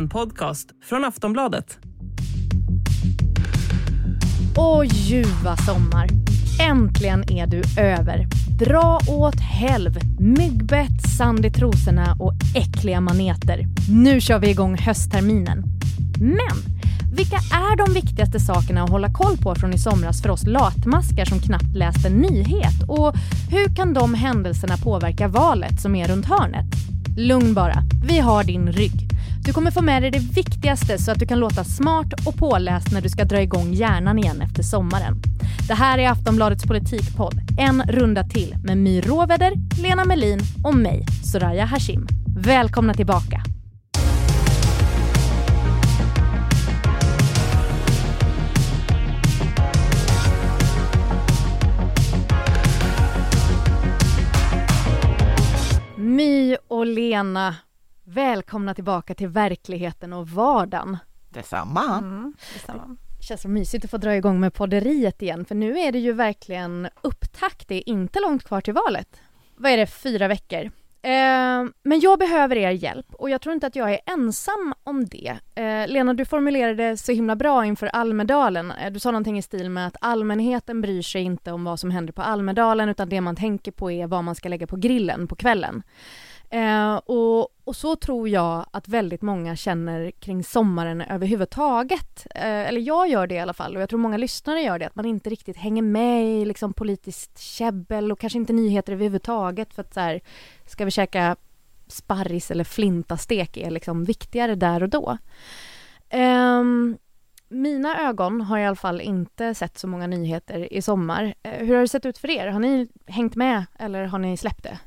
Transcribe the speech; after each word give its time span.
En 0.00 0.08
podcast 0.08 0.68
från 0.84 1.04
Aftonbladet. 1.04 1.78
Åh 4.56 4.84
ljuva 4.84 5.56
sommar! 5.56 6.08
Äntligen 6.60 7.30
är 7.30 7.46
du 7.46 7.62
över. 7.80 8.26
Dra 8.58 9.00
åt 9.08 9.40
helv, 9.40 9.98
myggbett, 10.18 11.10
sand 11.18 11.46
i 11.46 11.50
trosorna 11.50 12.16
och 12.20 12.32
äckliga 12.54 13.00
maneter. 13.00 13.66
Nu 13.90 14.20
kör 14.20 14.38
vi 14.38 14.50
igång 14.50 14.78
höstterminen. 14.78 15.64
Men 16.20 16.80
vilka 17.12 17.36
är 17.36 17.76
de 17.76 17.94
viktigaste 17.94 18.40
sakerna 18.40 18.82
att 18.82 18.90
hålla 18.90 19.12
koll 19.12 19.36
på 19.36 19.54
från 19.54 19.74
i 19.74 19.78
somras 19.78 20.22
för 20.22 20.28
oss 20.28 20.46
latmaskar 20.46 21.24
som 21.24 21.38
knappt 21.38 21.76
läst 21.76 22.06
en 22.06 22.20
nyhet? 22.20 22.82
Och 22.88 23.14
hur 23.50 23.74
kan 23.76 23.94
de 23.94 24.14
händelserna 24.14 24.76
påverka 24.76 25.28
valet 25.28 25.80
som 25.80 25.94
är 25.94 26.08
runt 26.08 26.26
hörnet? 26.26 26.66
Lugn 27.16 27.54
bara, 27.54 27.82
vi 28.04 28.18
har 28.18 28.44
din 28.44 28.72
rygg. 28.72 29.10
Du 29.44 29.52
kommer 29.52 29.70
få 29.70 29.82
med 29.82 30.02
dig 30.02 30.10
det 30.10 30.18
viktigaste 30.18 30.98
så 30.98 31.10
att 31.10 31.18
du 31.18 31.26
kan 31.26 31.38
låta 31.38 31.64
smart 31.64 32.26
och 32.26 32.34
påläst 32.34 32.92
när 32.92 33.00
du 33.00 33.08
ska 33.08 33.24
dra 33.24 33.40
igång 33.40 33.72
hjärnan 33.72 34.18
igen 34.18 34.42
efter 34.42 34.62
sommaren. 34.62 35.22
Det 35.68 35.74
här 35.74 35.98
är 35.98 36.08
Aftonbladets 36.10 36.64
politikpodd, 36.64 37.40
en 37.58 37.82
runda 37.82 38.24
till 38.24 38.56
med 38.64 38.78
My 38.78 39.00
Råväder, 39.00 39.52
Lena 39.82 40.04
Melin 40.04 40.40
och 40.64 40.74
mig, 40.74 41.06
Soraya 41.32 41.64
Hashim. 41.64 42.06
Välkomna 42.36 42.94
tillbaka! 42.94 43.42
My 55.96 56.56
och 56.68 56.86
Lena, 56.86 57.54
välkomna 58.04 58.74
tillbaka 58.74 59.14
till 59.14 59.28
verkligheten 59.28 60.12
och 60.12 60.28
vardagen. 60.28 60.96
Detsamma. 61.28 61.98
Mm, 61.98 62.34
detsamma. 62.52 62.96
Det 63.18 63.24
känns 63.24 63.42
så 63.42 63.48
mysigt 63.48 63.84
att 63.84 63.90
få 63.90 63.96
dra 63.96 64.16
igång 64.16 64.40
med 64.40 64.54
podderiet 64.54 65.22
igen, 65.22 65.44
för 65.44 65.54
nu 65.54 65.78
är 65.78 65.92
det 65.92 65.98
ju 65.98 66.12
verkligen 66.12 66.88
upptakt. 67.02 67.68
Det 67.68 67.74
är 67.74 67.88
inte 67.88 68.20
långt 68.20 68.44
kvar 68.44 68.60
till 68.60 68.74
valet. 68.74 69.20
Vad 69.56 69.72
är 69.72 69.76
det, 69.76 69.86
fyra 69.86 70.28
veckor? 70.28 70.70
Eh, 71.02 71.64
men 71.82 72.00
jag 72.00 72.18
behöver 72.18 72.56
er 72.56 72.70
hjälp 72.70 73.06
och 73.12 73.30
jag 73.30 73.40
tror 73.40 73.54
inte 73.54 73.66
att 73.66 73.76
jag 73.76 73.92
är 73.92 74.00
ensam 74.06 74.74
om 74.82 75.04
det. 75.04 75.38
Eh, 75.54 75.88
Lena, 75.88 76.14
du 76.14 76.24
formulerade 76.24 76.96
så 76.96 77.12
himla 77.12 77.36
bra 77.36 77.66
inför 77.66 77.86
Almedalen. 77.86 78.70
Eh, 78.70 78.92
du 78.92 79.00
sa 79.00 79.10
någonting 79.10 79.38
i 79.38 79.42
stil 79.42 79.70
med 79.70 79.86
att 79.86 79.96
allmänheten 80.00 80.80
bryr 80.80 81.02
sig 81.02 81.22
inte 81.22 81.52
om 81.52 81.64
vad 81.64 81.80
som 81.80 81.90
händer 81.90 82.12
på 82.12 82.22
Almedalen 82.22 82.88
utan 82.88 83.08
det 83.08 83.20
man 83.20 83.36
tänker 83.36 83.72
på 83.72 83.90
är 83.90 84.06
vad 84.06 84.24
man 84.24 84.34
ska 84.34 84.48
lägga 84.48 84.66
på 84.66 84.76
grillen 84.76 85.26
på 85.26 85.36
kvällen. 85.36 85.82
Eh, 86.52 86.94
och, 86.94 87.48
och, 87.64 87.76
så 87.76 87.96
tror 87.96 88.28
jag 88.28 88.66
att 88.70 88.88
väldigt 88.88 89.22
många 89.22 89.56
känner 89.56 90.10
kring 90.10 90.44
sommaren 90.44 91.00
överhuvudtaget. 91.00 92.26
Eh, 92.34 92.68
eller 92.68 92.80
jag 92.80 93.08
gör 93.08 93.26
det 93.26 93.34
i 93.34 93.38
alla 93.38 93.52
fall 93.52 93.76
och 93.76 93.82
jag 93.82 93.88
tror 93.88 93.98
många 93.98 94.16
lyssnare 94.16 94.60
gör 94.60 94.78
det, 94.78 94.86
att 94.86 94.96
man 94.96 95.04
inte 95.04 95.30
riktigt 95.30 95.56
hänger 95.56 95.82
med 95.82 96.26
i 96.26 96.44
liksom 96.44 96.72
politiskt 96.72 97.38
käbbel 97.38 98.12
och 98.12 98.18
kanske 98.18 98.38
inte 98.38 98.52
nyheter 98.52 98.92
överhuvudtaget 98.92 99.74
för 99.74 99.82
att 99.82 99.94
så 99.94 100.00
här, 100.00 100.20
ska 100.66 100.84
vi 100.84 100.90
käka 100.90 101.36
sparris 101.86 102.50
eller 102.50 102.64
flintastek 102.64 103.56
är 103.56 103.70
liksom 103.70 104.04
viktigare 104.04 104.54
där 104.54 104.82
och 104.82 104.88
då. 104.88 105.18
Eh, 106.08 106.64
mina 107.48 108.08
ögon 108.08 108.40
har 108.40 108.58
i 108.58 108.66
alla 108.66 108.76
fall 108.76 109.00
inte 109.00 109.54
sett 109.54 109.78
så 109.78 109.86
många 109.86 110.06
nyheter 110.06 110.72
i 110.72 110.82
sommar. 110.82 111.34
Eh, 111.42 111.66
hur 111.66 111.74
har 111.74 111.80
det 111.80 111.88
sett 111.88 112.06
ut 112.06 112.18
för 112.18 112.30
er? 112.30 112.46
Har 112.46 112.60
ni 112.60 112.88
hängt 113.06 113.36
med 113.36 113.64
eller 113.78 114.04
har 114.04 114.18
ni 114.18 114.36
släppt 114.36 114.62
det? 114.62 114.78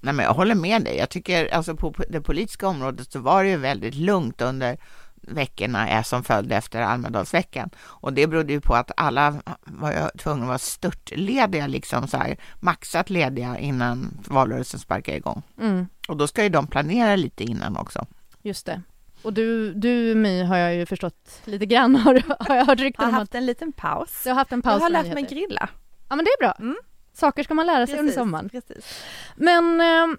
Nej, 0.00 0.14
men 0.14 0.24
jag 0.24 0.34
håller 0.34 0.54
med 0.54 0.84
dig. 0.84 0.96
Jag 0.96 1.10
tycker 1.10 1.54
alltså 1.54 1.76
på 1.76 1.94
det 2.08 2.20
politiska 2.20 2.68
området 2.68 3.12
så 3.12 3.20
var 3.20 3.44
det 3.44 3.50
ju 3.50 3.56
väldigt 3.56 3.94
lugnt 3.94 4.40
under 4.40 4.78
veckorna 5.22 5.88
är 5.88 6.02
som 6.02 6.24
följde 6.24 6.56
efter 6.56 6.80
Almedalsveckan. 6.80 7.70
Och 7.78 8.12
det 8.12 8.26
berodde 8.26 8.52
ju 8.52 8.60
på 8.60 8.74
att 8.74 8.90
alla 8.96 9.42
var 9.64 10.18
tvungna 10.18 10.42
att 10.42 10.48
vara 10.48 10.58
störtlediga, 10.58 11.66
liksom 11.66 12.08
så 12.08 12.16
här, 12.16 12.36
maxat 12.60 13.10
lediga 13.10 13.58
innan 13.58 14.18
valrörelsen 14.28 14.80
sparkar 14.80 15.12
igång. 15.12 15.42
Mm. 15.60 15.86
Och 16.08 16.16
då 16.16 16.26
ska 16.26 16.42
ju 16.42 16.48
de 16.48 16.66
planera 16.66 17.16
lite 17.16 17.44
innan 17.44 17.76
också. 17.76 18.06
Just 18.42 18.66
det. 18.66 18.82
Och 19.22 19.32
du, 19.32 19.74
du 19.74 20.14
My 20.14 20.42
har 20.42 20.56
jag 20.56 20.74
ju 20.74 20.86
förstått 20.86 21.40
lite 21.44 21.66
grann, 21.66 21.96
har, 22.04 22.22
har 22.48 22.56
jag 22.56 22.64
hört 22.64 22.80
rykten 22.80 23.04
om. 23.04 23.10
Jag 23.10 23.14
har 23.14 23.20
haft 23.20 23.34
en 23.34 23.46
liten 23.46 23.72
paus. 23.72 24.20
Du 24.24 24.30
har 24.30 24.36
haft 24.36 24.52
en 24.52 24.62
paus 24.62 24.74
Jag 24.74 24.80
har 24.80 24.90
lärt 24.90 25.14
mig 25.14 25.22
grilla. 25.22 25.68
Ja 26.08 26.16
men 26.16 26.24
det 26.24 26.30
är 26.30 26.38
bra. 26.38 26.52
Mm. 26.58 26.76
Saker 27.12 27.42
ska 27.42 27.54
man 27.54 27.66
lära 27.66 27.86
sig 27.86 27.96
precis, 27.96 28.00
under 28.00 28.12
sommaren. 28.12 28.48
Precis. 28.48 29.04
Men 29.36 29.80
eh, 29.80 30.16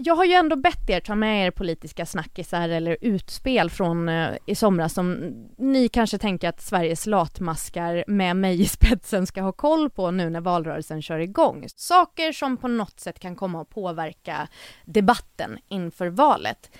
jag 0.00 0.14
har 0.14 0.24
ju 0.24 0.32
ändå 0.32 0.56
bett 0.56 0.90
er 0.90 1.00
ta 1.00 1.14
med 1.14 1.46
er 1.46 1.50
politiska 1.50 2.06
snackisar 2.06 2.68
eller 2.68 2.96
utspel 3.00 3.70
från 3.70 4.08
eh, 4.08 4.36
i 4.46 4.54
somras 4.54 4.94
som 4.94 5.34
ni 5.58 5.88
kanske 5.88 6.18
tänker 6.18 6.48
att 6.48 6.60
Sveriges 6.60 7.06
latmaskar 7.06 8.04
med 8.06 8.36
mig 8.36 8.60
i 8.60 8.66
spetsen 8.66 9.26
ska 9.26 9.42
ha 9.42 9.52
koll 9.52 9.90
på 9.90 10.10
nu 10.10 10.30
när 10.30 10.40
valrörelsen 10.40 11.02
kör 11.02 11.18
igång. 11.18 11.64
Saker 11.76 12.32
som 12.32 12.56
på 12.56 12.68
något 12.68 13.00
sätt 13.00 13.18
kan 13.18 13.36
komma 13.36 13.62
att 13.62 13.70
påverka 13.70 14.48
debatten 14.84 15.58
inför 15.68 16.06
valet. 16.06 16.70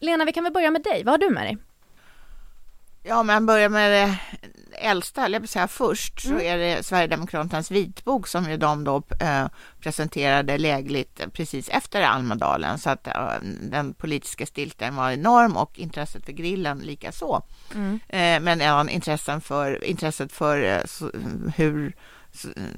Lena, 0.00 0.24
vi 0.24 0.32
kan 0.32 0.44
väl 0.44 0.52
börja 0.52 0.70
med 0.70 0.82
dig. 0.82 1.04
Vad 1.04 1.12
har 1.12 1.28
du 1.28 1.34
med 1.34 1.46
dig? 1.46 1.58
Ja, 3.02 3.22
men 3.22 3.46
börjar 3.46 3.68
med 3.68 3.90
det 3.90 4.18
äldsta, 4.80 5.24
eller 5.24 5.40
jag 5.40 5.48
säga 5.48 5.68
först, 5.68 6.24
mm. 6.24 6.38
så 6.38 6.44
är 6.44 6.58
det 6.58 6.82
Sverigedemokraternas 6.86 7.70
vitbok 7.70 8.26
som 8.26 8.50
ju 8.50 8.56
de 8.56 8.84
då 8.84 9.02
eh, 9.20 9.46
presenterade 9.80 10.58
lägligt 10.58 11.32
precis 11.32 11.68
efter 11.68 12.02
Almedalen. 12.02 12.78
Så 12.78 12.90
att 12.90 13.06
eh, 13.06 13.32
den 13.62 13.94
politiska 13.94 14.46
stilten 14.46 14.96
var 14.96 15.10
enorm 15.10 15.56
och 15.56 15.78
intresset 15.78 16.24
för 16.24 16.32
grillen 16.32 16.78
lika 16.78 17.12
så. 17.12 17.42
Mm. 17.74 18.00
Eh, 18.08 18.40
men 18.44 18.60
ja, 18.60 18.90
intressen 18.90 19.40
för, 19.40 19.84
intresset 19.84 20.32
för 20.32 20.62
eh, 20.62 20.84
så, 20.84 21.10
hur 21.56 21.96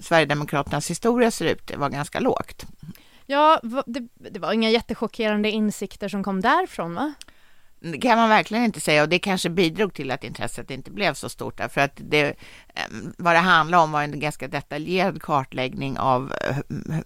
Sverigedemokraternas 0.00 0.90
historia 0.90 1.30
ser 1.30 1.44
ut 1.44 1.66
det 1.66 1.76
var 1.76 1.88
ganska 1.88 2.20
lågt. 2.20 2.66
Ja, 3.26 3.60
det, 3.86 4.08
det 4.30 4.38
var 4.38 4.52
inga 4.52 4.70
jättechockerande 4.70 5.50
insikter 5.50 6.08
som 6.08 6.24
kom 6.24 6.40
därifrån 6.40 6.94
va? 6.94 7.14
Det 7.84 7.98
kan 7.98 8.18
man 8.18 8.28
verkligen 8.28 8.64
inte 8.64 8.80
säga 8.80 9.02
och 9.02 9.08
det 9.08 9.18
kanske 9.18 9.50
bidrog 9.50 9.94
till 9.94 10.10
att 10.10 10.24
intresset 10.24 10.70
inte 10.70 10.90
blev 10.90 11.14
så 11.14 11.28
stort 11.28 11.58
därför 11.58 11.80
att 11.80 11.92
det, 11.96 12.34
ehm, 12.74 13.12
vad 13.18 13.34
det 13.34 13.38
handlar 13.38 13.78
om 13.78 13.92
var 13.92 14.02
en 14.02 14.20
ganska 14.20 14.48
detaljerad 14.48 15.22
kartläggning 15.22 15.98
av 15.98 16.32
eh, 16.40 16.98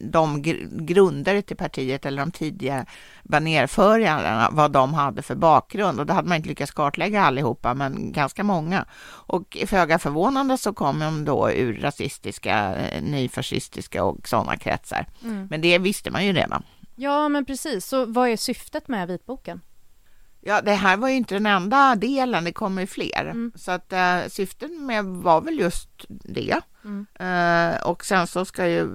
de 0.00 0.42
grundare 0.86 1.42
till 1.42 1.56
partiet 1.56 2.06
eller 2.06 2.22
de 2.22 2.30
tidiga 2.30 2.86
banerförarna, 3.22 4.48
vad 4.52 4.70
de 4.70 4.94
hade 4.94 5.22
för 5.22 5.34
bakgrund 5.34 6.00
och 6.00 6.06
då 6.06 6.14
hade 6.14 6.28
man 6.28 6.36
inte 6.36 6.48
lyckats 6.48 6.72
kartlägga 6.72 7.22
allihopa, 7.22 7.74
men 7.74 8.12
ganska 8.12 8.44
många. 8.44 8.86
Och 9.06 9.56
föga 9.66 9.98
förvånande 9.98 10.58
så 10.58 10.72
kom 10.72 10.98
de 10.98 11.24
då 11.24 11.50
ur 11.50 11.80
rasistiska, 11.80 12.74
eh, 12.74 13.02
nyfascistiska 13.02 14.04
och 14.04 14.28
sådana 14.28 14.56
kretsar. 14.56 15.06
Mm. 15.24 15.46
Men 15.50 15.60
det 15.60 15.78
visste 15.78 16.10
man 16.10 16.26
ju 16.26 16.32
redan. 16.32 16.62
Ja, 16.96 17.28
men 17.28 17.44
precis. 17.44 17.86
Så 17.86 18.06
vad 18.06 18.28
är 18.28 18.36
syftet 18.36 18.88
med 18.88 19.08
vitboken? 19.08 19.60
Ja, 20.48 20.60
det 20.60 20.72
här 20.72 20.96
var 20.96 21.08
ju 21.08 21.14
inte 21.14 21.34
den 21.34 21.46
enda 21.46 21.94
delen, 21.94 22.44
det 22.44 22.52
kommer 22.52 22.86
fler. 22.86 23.24
Mm. 23.24 23.52
Så 23.54 23.70
att 23.70 23.92
uh, 23.92 24.28
syftet 24.28 24.70
med 24.80 25.04
var 25.04 25.40
väl 25.40 25.58
just 25.58 26.04
det. 26.08 26.60
Mm. 26.84 27.06
Uh, 27.20 27.82
och 27.82 28.04
sen 28.04 28.26
så 28.26 28.44
ska 28.44 28.68
ju 28.68 28.88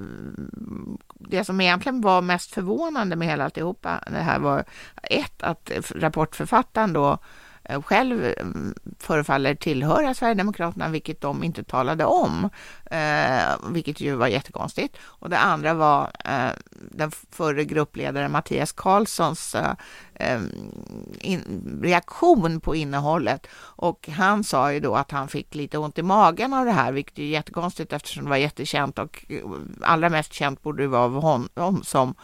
det 1.19 1.45
som 1.45 1.61
egentligen 1.61 2.01
var 2.01 2.21
mest 2.21 2.51
förvånande 2.51 3.15
med 3.15 3.27
hela 3.27 3.43
alltihopa, 3.43 4.03
det 4.07 4.17
här 4.17 4.39
var 4.39 4.63
ett, 5.03 5.43
att 5.43 5.71
rapportförfattaren 5.95 6.93
då 6.93 7.11
Eh, 7.11 7.17
Eh, 7.63 7.81
själv 7.81 8.25
eh, 8.25 8.45
förefaller 8.99 9.55
tillhöra 9.55 10.13
Sverigedemokraterna, 10.13 10.89
vilket 10.89 11.21
de 11.21 11.43
inte 11.43 11.63
talade 11.63 12.05
om, 12.05 12.49
eh, 12.91 13.71
vilket 13.71 14.01
ju 14.01 14.15
var 14.15 14.27
jättekonstigt. 14.27 14.97
Och 15.01 15.29
det 15.29 15.37
andra 15.37 15.73
var 15.73 16.11
eh, 16.25 16.51
den 16.91 17.11
förre 17.31 17.65
gruppledaren 17.65 18.31
Mattias 18.31 18.71
Karlssons 18.71 19.55
eh, 19.55 19.71
eh 20.13 20.41
in, 21.19 21.79
reaktion 21.83 22.59
på 22.59 22.75
innehållet. 22.75 23.47
Och 23.57 24.09
han 24.11 24.43
sa 24.43 24.73
ju 24.73 24.79
då 24.79 24.95
att 24.95 25.11
han 25.11 25.27
fick 25.27 25.55
lite 25.55 25.77
ont 25.77 25.97
i 25.97 26.03
magen 26.03 26.53
av 26.53 26.65
det 26.65 26.71
här, 26.71 26.91
vilket 26.91 27.19
är 27.19 27.23
jättekonstigt 27.23 27.93
eftersom 27.93 28.23
det 28.23 28.29
var 28.29 28.37
jättekänt 28.37 28.99
och 28.99 29.25
allra 29.81 30.09
mest 30.09 30.33
känt 30.33 30.63
borde 30.63 30.83
det 30.83 30.87
vara 30.87 31.01
av 31.01 31.21
honom 31.21 31.83
som 31.83 32.15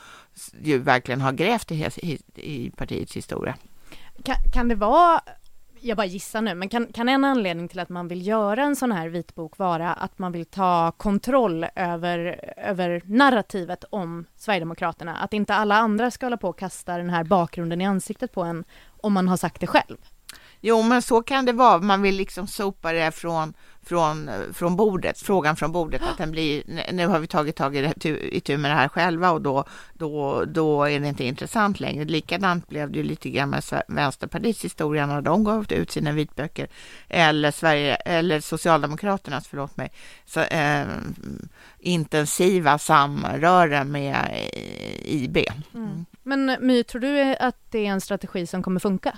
ju 0.61 0.77
verkligen 0.77 1.21
har 1.21 1.31
grävt 1.31 1.71
i, 1.71 1.89
i, 1.97 2.19
i 2.35 2.71
partiets 2.71 3.15
historia. 3.15 3.55
Kan, 4.23 4.35
kan 4.53 4.67
det 4.67 4.75
vara 4.75 5.21
jag 5.81 5.97
bara 5.97 6.05
gissar 6.05 6.41
nu, 6.41 6.55
men 6.55 6.69
kan, 6.69 6.87
kan 6.93 7.09
en 7.09 7.23
anledning 7.23 7.67
till 7.67 7.79
att 7.79 7.89
man 7.89 8.07
vill 8.07 8.27
göra 8.27 8.63
en 8.63 8.75
sån 8.75 8.91
här 8.91 9.09
vitbok 9.09 9.57
vara 9.57 9.93
att 9.93 10.19
man 10.19 10.31
vill 10.31 10.45
ta 10.45 10.91
kontroll 10.97 11.65
över, 11.75 12.39
över 12.57 13.01
narrativet 13.05 13.83
om 13.89 14.25
Sverigedemokraterna? 14.35 15.15
Att 15.15 15.33
inte 15.33 15.53
alla 15.53 15.75
andra 15.75 16.11
ska 16.11 16.25
hålla 16.25 16.37
på 16.37 16.49
och 16.49 16.59
kasta 16.59 16.97
den 16.97 17.09
här 17.09 17.23
bakgrunden 17.23 17.81
i 17.81 17.85
ansiktet 17.85 18.33
på 18.33 18.43
en 18.43 18.63
om 18.87 19.13
man 19.13 19.27
har 19.27 19.37
sagt 19.37 19.61
det 19.61 19.67
själv? 19.67 19.97
Jo, 20.61 20.81
men 20.81 21.01
så 21.01 21.21
kan 21.21 21.45
det 21.45 21.53
vara. 21.53 21.77
Man 21.77 22.01
vill 22.01 22.15
liksom 22.15 22.47
sopa 22.47 22.93
det 22.93 23.11
från, 23.11 23.53
från, 23.81 24.29
från 24.53 24.75
bordet, 24.75 25.19
frågan 25.19 25.55
från 25.55 25.71
bordet, 25.71 26.01
att 26.01 26.17
den 26.17 26.31
blir, 26.31 26.63
nu 26.93 27.07
har 27.07 27.19
vi 27.19 27.27
tagit 27.27 27.55
tag 27.55 27.75
i, 27.75 27.93
i 28.31 28.39
tur 28.39 28.57
med 28.57 28.71
det 28.71 28.75
här 28.75 28.87
själva 28.87 29.31
och 29.31 29.41
då, 29.41 29.65
då, 29.93 30.45
då 30.45 30.83
är 30.83 30.99
det 30.99 31.07
inte 31.07 31.23
intressant 31.23 31.79
längre. 31.79 32.05
Likadant 32.05 32.67
blev 32.67 32.91
det 32.91 32.97
ju 32.97 33.03
lite 33.03 33.29
grann 33.29 33.49
med 33.49 33.63
Vänsterpartiets 33.87 34.65
historia 34.65 35.05
när 35.05 35.21
de 35.21 35.43
gav 35.43 35.73
ut 35.73 35.91
sina 35.91 36.11
vitböcker, 36.11 36.67
eller, 37.07 37.51
Sverige, 37.51 37.95
eller 37.95 38.39
Socialdemokraternas, 38.39 39.47
förlåt 39.47 39.77
mig, 39.77 39.91
så, 40.25 40.39
ehm, 40.39 40.89
eh, 40.89 40.95
intensiva 41.79 42.77
samröre 42.77 43.83
med 43.83 44.49
IB. 45.03 45.37
Mm. 45.73 46.05
Men 46.23 46.57
My, 46.59 46.83
tror 46.83 47.01
du 47.01 47.35
att 47.35 47.71
det 47.71 47.79
är 47.79 47.89
en 47.89 48.01
strategi 48.01 48.47
som 48.47 48.63
kommer 48.63 48.79
funka? 48.79 49.17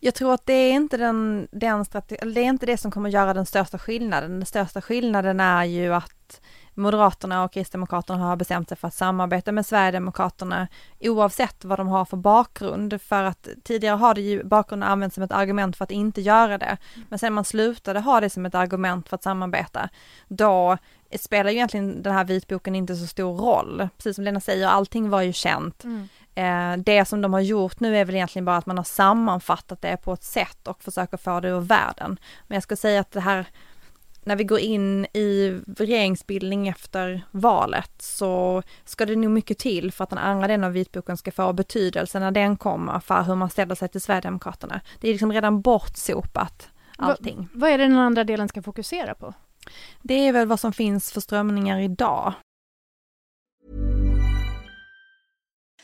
Jag 0.00 0.14
tror 0.14 0.34
att 0.34 0.46
det 0.46 0.52
är 0.52 0.72
inte 0.72 0.96
den, 0.96 1.48
den 1.50 1.84
strategi, 1.84 2.30
det 2.30 2.40
är 2.40 2.44
inte 2.44 2.66
det 2.66 2.76
som 2.76 2.90
kommer 2.90 3.10
göra 3.10 3.34
den 3.34 3.46
största 3.46 3.78
skillnaden. 3.78 4.30
Den 4.30 4.46
största 4.46 4.80
skillnaden 4.80 5.40
är 5.40 5.64
ju 5.64 5.94
att 5.94 6.40
Moderaterna 6.74 7.44
och 7.44 7.52
Kristdemokraterna 7.52 8.18
har 8.24 8.36
bestämt 8.36 8.68
sig 8.68 8.78
för 8.78 8.88
att 8.88 8.94
samarbeta 8.94 9.52
med 9.52 9.66
Sverigedemokraterna 9.66 10.68
oavsett 11.00 11.64
vad 11.64 11.78
de 11.78 11.88
har 11.88 12.04
för 12.04 12.16
bakgrund. 12.16 13.02
För 13.02 13.22
att 13.22 13.48
tidigare 13.64 13.96
har 13.96 14.14
det 14.14 14.20
ju 14.20 14.44
bakgrunden 14.44 14.88
använts 14.88 15.14
som 15.14 15.24
ett 15.24 15.32
argument 15.32 15.76
för 15.76 15.84
att 15.84 15.90
inte 15.90 16.20
göra 16.20 16.58
det. 16.58 16.76
Men 17.08 17.18
sen 17.18 17.32
man 17.32 17.44
slutade 17.44 18.00
ha 18.00 18.20
det 18.20 18.30
som 18.30 18.46
ett 18.46 18.54
argument 18.54 19.08
för 19.08 19.14
att 19.14 19.22
samarbeta, 19.22 19.88
då 20.28 20.78
spelar 21.20 21.50
ju 21.50 21.56
egentligen 21.56 22.02
den 22.02 22.12
här 22.14 22.24
vitboken 22.24 22.74
inte 22.74 22.96
så 22.96 23.06
stor 23.06 23.36
roll. 23.36 23.88
Precis 23.96 24.14
som 24.14 24.24
Lena 24.24 24.40
säger, 24.40 24.66
allting 24.66 25.10
var 25.10 25.22
ju 25.22 25.32
känt. 25.32 25.84
Mm. 25.84 26.08
Eh, 26.38 26.76
det 26.76 27.04
som 27.04 27.20
de 27.20 27.32
har 27.32 27.40
gjort 27.40 27.80
nu 27.80 27.96
är 27.96 28.04
väl 28.04 28.14
egentligen 28.14 28.44
bara 28.44 28.56
att 28.56 28.66
man 28.66 28.76
har 28.76 28.84
sammanfattat 28.84 29.82
det 29.82 29.96
på 29.96 30.12
ett 30.12 30.24
sätt 30.24 30.68
och 30.68 30.82
försöker 30.82 31.16
få 31.16 31.40
det 31.40 31.48
ur 31.48 31.60
världen. 31.60 32.18
Men 32.46 32.56
jag 32.56 32.62
ska 32.62 32.76
säga 32.76 33.00
att 33.00 33.10
det 33.10 33.20
här, 33.20 33.46
när 34.22 34.36
vi 34.36 34.44
går 34.44 34.58
in 34.58 35.04
i 35.04 35.60
regeringsbildning 35.76 36.68
efter 36.68 37.22
valet 37.30 37.92
så 37.98 38.62
ska 38.84 39.06
det 39.06 39.16
nog 39.16 39.30
mycket 39.30 39.58
till 39.58 39.92
för 39.92 40.04
att 40.04 40.10
den 40.10 40.18
andra 40.18 40.48
delen 40.48 40.64
av 40.64 40.72
vitboken 40.72 41.16
ska 41.16 41.32
få 41.32 41.52
betydelse 41.52 42.20
när 42.20 42.30
den 42.30 42.56
kommer 42.56 43.00
för 43.00 43.22
hur 43.22 43.34
man 43.34 43.50
ställer 43.50 43.74
sig 43.74 43.88
till 43.88 44.00
Sverigedemokraterna. 44.00 44.80
Det 45.00 45.08
är 45.08 45.12
liksom 45.12 45.32
redan 45.32 45.60
bortsopat 45.60 46.68
allting. 46.96 47.38
Va, 47.38 47.48
vad 47.52 47.70
är 47.70 47.78
det 47.78 47.84
den 47.84 47.98
andra 47.98 48.24
delen 48.24 48.48
ska 48.48 48.62
fokusera 48.62 49.14
på? 49.14 49.34
Det 50.02 50.28
är 50.28 50.32
väl 50.32 50.46
vad 50.46 50.60
som 50.60 50.72
finns 50.72 51.12
för 51.12 51.20
strömningar 51.20 51.78
idag. 51.80 52.34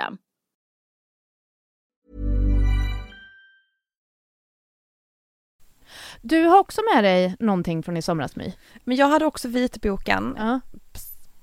System. 0.00 0.18
Du 6.22 6.44
har 6.44 6.58
också 6.58 6.80
med 6.94 7.04
dig 7.04 7.36
någonting 7.38 7.82
från 7.82 7.96
i 7.96 8.02
somras 8.02 8.36
My. 8.36 8.52
Men 8.84 8.96
jag 8.96 9.08
hade 9.08 9.24
också 9.24 9.48
vitboken. 9.48 10.36
Ja. 10.38 10.60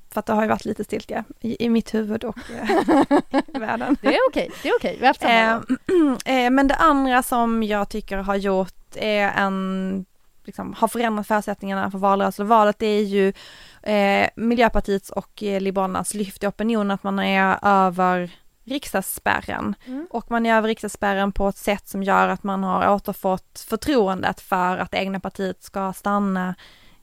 För 0.09 0.19
att 0.19 0.25
det 0.25 0.33
har 0.33 0.41
ju 0.41 0.49
varit 0.49 0.65
lite 0.65 0.83
stiltje 0.83 1.23
i, 1.41 1.65
i 1.65 1.69
mitt 1.69 1.93
huvud 1.93 2.23
och 2.23 2.37
eh, 2.37 2.69
i 3.55 3.59
världen. 3.59 3.97
Det 4.01 4.07
är 4.07 4.19
okej, 4.29 4.51
det 4.63 4.69
är 4.69 4.75
okej. 4.75 4.95
Vi 4.99 5.05
har 5.05 5.07
haft 5.07 5.21
samma 5.21 5.63
eh, 6.25 6.45
eh, 6.45 6.49
Men 6.49 6.67
det 6.67 6.75
andra 6.75 7.23
som 7.23 7.63
jag 7.63 7.89
tycker 7.89 8.17
har 8.17 8.35
gjort 8.35 8.95
är 8.95 9.31
en 9.31 10.05
liksom, 10.43 10.73
har 10.73 10.87
förändrat 10.87 11.27
förutsättningarna 11.27 11.91
för 11.91 11.97
valrörelsen 11.97 12.45
och 12.45 12.49
valet, 12.49 12.79
det 12.79 12.87
är 12.87 13.03
ju 13.03 13.33
eh, 13.83 14.29
Miljöpartiets 14.35 15.09
och 15.09 15.43
eh, 15.43 15.61
Liberalernas 15.61 16.13
lyft 16.13 16.43
i 16.43 16.47
opinionen 16.47 16.91
att 16.91 17.03
man 17.03 17.19
är 17.19 17.59
över 17.61 18.31
riksdagsspärren. 18.67 19.75
Mm. 19.85 20.07
Och 20.09 20.31
man 20.31 20.45
är 20.45 20.57
över 20.57 20.67
riksdagsspärren 20.67 21.31
på 21.31 21.47
ett 21.47 21.57
sätt 21.57 21.87
som 21.87 22.03
gör 22.03 22.27
att 22.27 22.43
man 22.43 22.63
har 22.63 22.89
återfått 22.95 23.65
förtroendet 23.69 24.41
för 24.41 24.77
att 24.77 24.91
det 24.91 24.97
egna 24.97 25.19
partiet 25.19 25.63
ska 25.63 25.93
stanna 25.93 26.55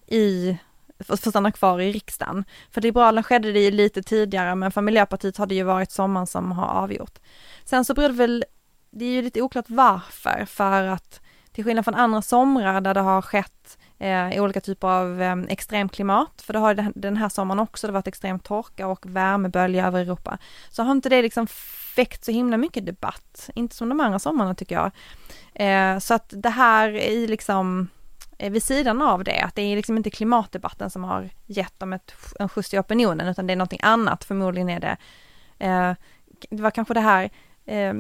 i 0.06 0.58
få 0.98 1.16
stanna 1.16 1.52
kvar 1.52 1.80
i 1.80 1.92
riksdagen. 1.92 2.44
För 2.70 2.80
Liberalerna 2.80 3.22
skedde 3.22 3.52
det 3.52 3.60
ju 3.60 3.70
lite 3.70 4.02
tidigare 4.02 4.54
men 4.54 4.72
för 4.72 4.80
Miljöpartiet 4.80 5.36
har 5.36 5.46
det 5.46 5.54
ju 5.54 5.62
varit 5.62 5.90
sommaren 5.90 6.26
som 6.26 6.52
har 6.52 6.66
avgjort. 6.66 7.18
Sen 7.64 7.84
så 7.84 7.94
beror 7.94 8.08
det 8.08 8.14
väl, 8.14 8.44
det 8.90 9.04
är 9.04 9.10
ju 9.10 9.22
lite 9.22 9.42
oklart 9.42 9.64
varför, 9.68 10.44
för 10.48 10.82
att 10.82 11.20
till 11.54 11.64
skillnad 11.64 11.84
från 11.84 11.94
andra 11.94 12.22
somrar 12.22 12.80
där 12.80 12.94
det 12.94 13.00
har 13.00 13.22
skett 13.22 13.78
eh, 13.98 14.42
olika 14.42 14.60
typer 14.60 14.88
av 14.88 15.22
eh, 15.22 15.36
extremklimat, 15.48 16.42
för 16.42 16.52
det 16.52 16.58
har 16.58 16.92
den 16.94 17.16
här 17.16 17.28
sommaren 17.28 17.58
också, 17.58 17.86
det 17.86 17.92
varit 17.92 18.06
extrem 18.06 18.38
torka 18.38 18.86
och 18.86 19.06
värmebölja 19.06 19.86
över 19.86 20.00
Europa, 20.00 20.38
så 20.70 20.82
har 20.82 20.92
inte 20.92 21.08
det 21.08 21.22
liksom 21.22 21.46
väckt 21.96 22.24
så 22.24 22.32
himla 22.32 22.56
mycket 22.56 22.86
debatt, 22.86 23.50
inte 23.54 23.76
som 23.76 23.88
de 23.88 24.00
andra 24.00 24.18
sommarna 24.18 24.54
tycker 24.54 24.74
jag. 24.74 24.90
Eh, 25.54 25.98
så 25.98 26.14
att 26.14 26.32
det 26.36 26.50
här 26.50 26.88
är 26.88 27.28
liksom 27.28 27.88
eh, 28.38 28.52
vid 28.52 28.62
sidan 28.62 29.02
av 29.02 29.24
det, 29.24 29.40
att 29.40 29.54
det 29.54 29.62
är 29.62 29.76
liksom 29.76 29.96
inte 29.96 30.10
klimatdebatten 30.10 30.90
som 30.90 31.04
har 31.04 31.30
gett 31.46 31.80
dem 31.80 31.92
ett, 31.92 32.14
en 32.38 32.48
skjuts 32.48 32.74
i 32.74 32.78
opinionen, 32.78 33.28
utan 33.28 33.46
det 33.46 33.52
är 33.52 33.56
någonting 33.56 33.80
annat, 33.82 34.24
förmodligen 34.24 34.68
är 34.68 34.80
det, 34.80 34.96
eh, 35.58 35.92
det 36.50 36.62
var 36.62 36.70
kanske 36.70 36.94
det 36.94 37.00
här 37.00 37.30
eh, 37.64 37.94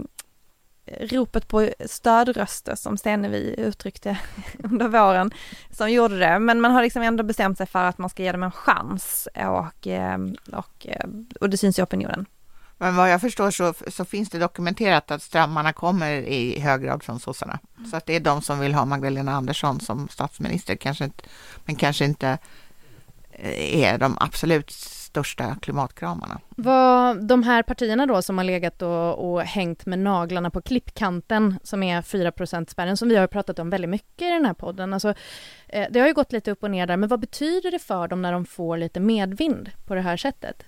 ropet 0.86 1.48
på 1.48 1.70
stödröster 1.86 2.74
som 2.74 2.96
Stenevi 2.96 3.54
uttryckte 3.58 4.18
under 4.58 4.88
våren 4.88 5.30
som 5.70 5.90
gjorde 5.90 6.18
det. 6.18 6.38
Men 6.38 6.60
man 6.60 6.70
har 6.70 6.82
liksom 6.82 7.02
ändå 7.02 7.24
bestämt 7.24 7.58
sig 7.58 7.66
för 7.66 7.84
att 7.84 7.98
man 7.98 8.10
ska 8.10 8.22
ge 8.22 8.32
dem 8.32 8.42
en 8.42 8.52
chans 8.52 9.28
och, 9.34 9.86
eh, 9.86 10.18
och, 10.52 10.86
eh, 10.86 11.08
och 11.40 11.50
det 11.50 11.56
syns 11.56 11.78
i 11.78 11.82
opinionen. 11.82 12.26
Men 12.78 12.96
vad 12.96 13.10
jag 13.10 13.20
förstår 13.20 13.50
så, 13.50 13.74
så 13.88 14.04
finns 14.04 14.30
det 14.30 14.38
dokumenterat 14.38 15.10
att 15.10 15.22
strömmarna 15.22 15.72
kommer 15.72 16.12
i 16.12 16.60
hög 16.60 16.82
grad 16.82 17.02
från 17.02 17.20
sossarna. 17.20 17.58
Mm. 17.78 17.90
Så 17.90 17.96
att 17.96 18.06
det 18.06 18.16
är 18.16 18.20
de 18.20 18.42
som 18.42 18.58
vill 18.58 18.74
ha 18.74 18.84
Magdalena 18.84 19.32
Andersson 19.32 19.80
som 19.80 20.08
statsminister, 20.08 20.76
kanske 20.76 21.04
inte, 21.04 21.24
men 21.64 21.76
kanske 21.76 22.04
inte 22.04 22.38
eh, 23.30 23.84
är 23.84 23.98
de 23.98 24.16
absolut 24.20 24.70
största 25.14 25.56
klimatkramarna. 25.62 26.40
Vad 26.56 27.26
de 27.28 27.42
här 27.42 27.62
partierna 27.62 28.06
då 28.06 28.22
som 28.22 28.38
har 28.38 28.44
legat 28.44 28.82
och, 28.82 29.32
och 29.32 29.42
hängt 29.42 29.86
med 29.86 29.98
naglarna 29.98 30.50
på 30.50 30.62
klippkanten 30.62 31.58
som 31.62 31.82
är 31.82 32.02
4% 32.02 32.70
spärren 32.70 32.96
som 32.96 33.08
vi 33.08 33.16
har 33.16 33.26
pratat 33.26 33.58
om 33.58 33.70
väldigt 33.70 33.90
mycket 33.90 34.22
i 34.22 34.30
den 34.30 34.44
här 34.46 34.54
podden. 34.54 34.92
Alltså, 34.92 35.14
eh, 35.68 35.86
det 35.90 36.00
har 36.00 36.06
ju 36.06 36.14
gått 36.14 36.32
lite 36.32 36.50
upp 36.50 36.62
och 36.62 36.70
ner 36.70 36.86
där, 36.86 36.96
men 36.96 37.08
vad 37.08 37.20
betyder 37.20 37.70
det 37.70 37.78
för 37.78 38.08
dem 38.08 38.22
när 38.22 38.32
de 38.32 38.44
får 38.44 38.76
lite 38.76 39.00
medvind 39.00 39.70
på 39.86 39.94
det 39.94 40.00
här 40.00 40.16
sättet? 40.16 40.64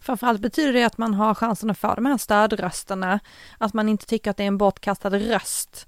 Framförallt 0.00 0.40
betyder 0.40 0.72
det 0.72 0.84
att 0.84 0.98
man 0.98 1.14
har 1.14 1.34
chansen 1.34 1.70
att 1.70 1.78
få 1.78 1.94
de 1.94 2.06
här 2.06 2.16
stödrösterna, 2.16 3.20
att 3.58 3.74
man 3.74 3.88
inte 3.88 4.06
tycker 4.06 4.30
att 4.30 4.36
det 4.36 4.42
är 4.42 4.48
en 4.48 4.58
bortkastad 4.58 5.10
röst 5.10 5.86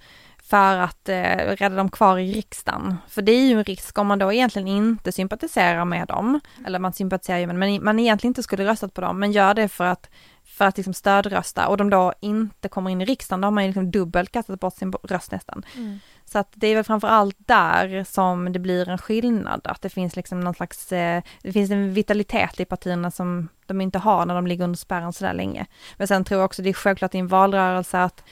för 0.53 0.79
att 0.79 1.09
eh, 1.09 1.37
rädda 1.57 1.77
dem 1.77 1.91
kvar 1.91 2.19
i 2.19 2.33
riksdagen. 2.33 2.97
För 3.09 3.23
det 3.23 3.33
är 3.33 3.47
ju 3.47 3.59
en 3.59 3.65
risk 3.65 3.99
om 3.99 4.07
man 4.07 4.19
då 4.19 4.33
egentligen 4.33 4.69
inte 4.69 5.13
sympatiserar 5.13 5.85
med 5.85 6.09
dem, 6.09 6.41
eller 6.67 6.79
man 6.79 6.93
sympatiserar 6.93 7.39
ju 7.39 7.47
med 7.47 7.57
men 7.57 7.85
man 7.85 7.99
egentligen 7.99 8.31
inte 8.31 8.43
skulle 8.43 8.65
röstat 8.65 8.95
på 8.95 9.01
dem, 9.01 9.21
men 9.21 9.33
gör 9.33 9.55
det 9.55 9.69
för 9.69 9.85
att 9.85 10.11
för 10.45 10.65
att 10.65 10.77
liksom 10.77 10.95
stödrösta 10.95 11.69
och 11.69 11.77
de 11.77 11.91
då 11.91 12.13
inte 12.21 12.69
kommer 12.69 12.91
in 12.91 13.01
i 13.01 13.05
riksdagen, 13.05 13.41
då 13.41 13.47
har 13.47 13.51
man 13.51 13.65
ju 13.65 13.69
liksom 13.69 13.91
dubbelt 13.91 14.33
kastat 14.33 14.61
bort 14.61 14.75
sin 14.75 14.93
röst 15.03 15.33
nästan. 15.33 15.63
Mm. 15.77 15.99
Så 16.25 16.39
att 16.39 16.49
det 16.55 16.67
är 16.67 16.75
väl 16.75 16.85
framförallt 16.85 17.37
där 17.39 18.05
som 18.05 18.53
det 18.53 18.59
blir 18.59 18.89
en 18.89 18.99
skillnad, 18.99 19.61
att 19.65 19.83
det 19.83 19.91
finns 19.91 20.17
liksom 20.17 20.41
någon 20.41 20.55
slags, 20.55 20.93
eh, 20.93 21.23
det 21.43 21.53
finns 21.53 21.71
en 21.71 21.95
vitalitet 21.95 22.61
i 22.61 22.65
partierna 22.65 23.11
som 23.11 23.49
de 23.67 23.81
inte 23.81 23.99
har 23.99 24.27
när 24.27 24.35
de 24.35 24.47
ligger 24.47 24.65
under 24.65 24.79
spärren 24.79 25.13
sådär 25.13 25.35
länge. 25.35 25.67
Men 25.97 26.09
sen 26.09 26.25
tror 26.25 26.41
jag 26.41 26.45
också 26.45 26.63
det 26.63 26.69
är 26.69 26.75
självklart 26.75 27.15
i 27.15 27.19
en 27.19 27.29
valrörelse 27.29 28.03
att 28.03 28.25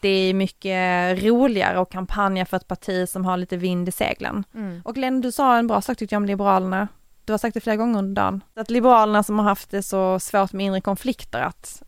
det 0.00 0.08
är 0.08 0.34
mycket 0.34 1.22
roligare 1.22 1.80
att 1.80 1.90
kampanja 1.90 2.46
för 2.46 2.56
ett 2.56 2.68
parti 2.68 3.08
som 3.08 3.24
har 3.24 3.36
lite 3.36 3.56
vind 3.56 3.88
i 3.88 3.92
seglen. 3.92 4.44
Mm. 4.54 4.82
Och 4.84 4.94
Glenn, 4.94 5.20
du 5.20 5.32
sa 5.32 5.56
en 5.56 5.66
bra 5.66 5.80
sak 5.80 5.98
tyckte 5.98 6.14
jag 6.14 6.20
om 6.20 6.26
Liberalerna. 6.26 6.88
Du 7.24 7.32
har 7.32 7.38
sagt 7.38 7.54
det 7.54 7.60
flera 7.60 7.76
gånger 7.76 7.98
under 7.98 8.22
dagen. 8.22 8.44
Att 8.54 8.70
Liberalerna 8.70 9.22
som 9.22 9.38
har 9.38 9.46
haft 9.46 9.70
det 9.70 9.82
så 9.82 10.20
svårt 10.20 10.52
med 10.52 10.66
inre 10.66 10.80
konflikter, 10.80 11.40
att, 11.40 11.82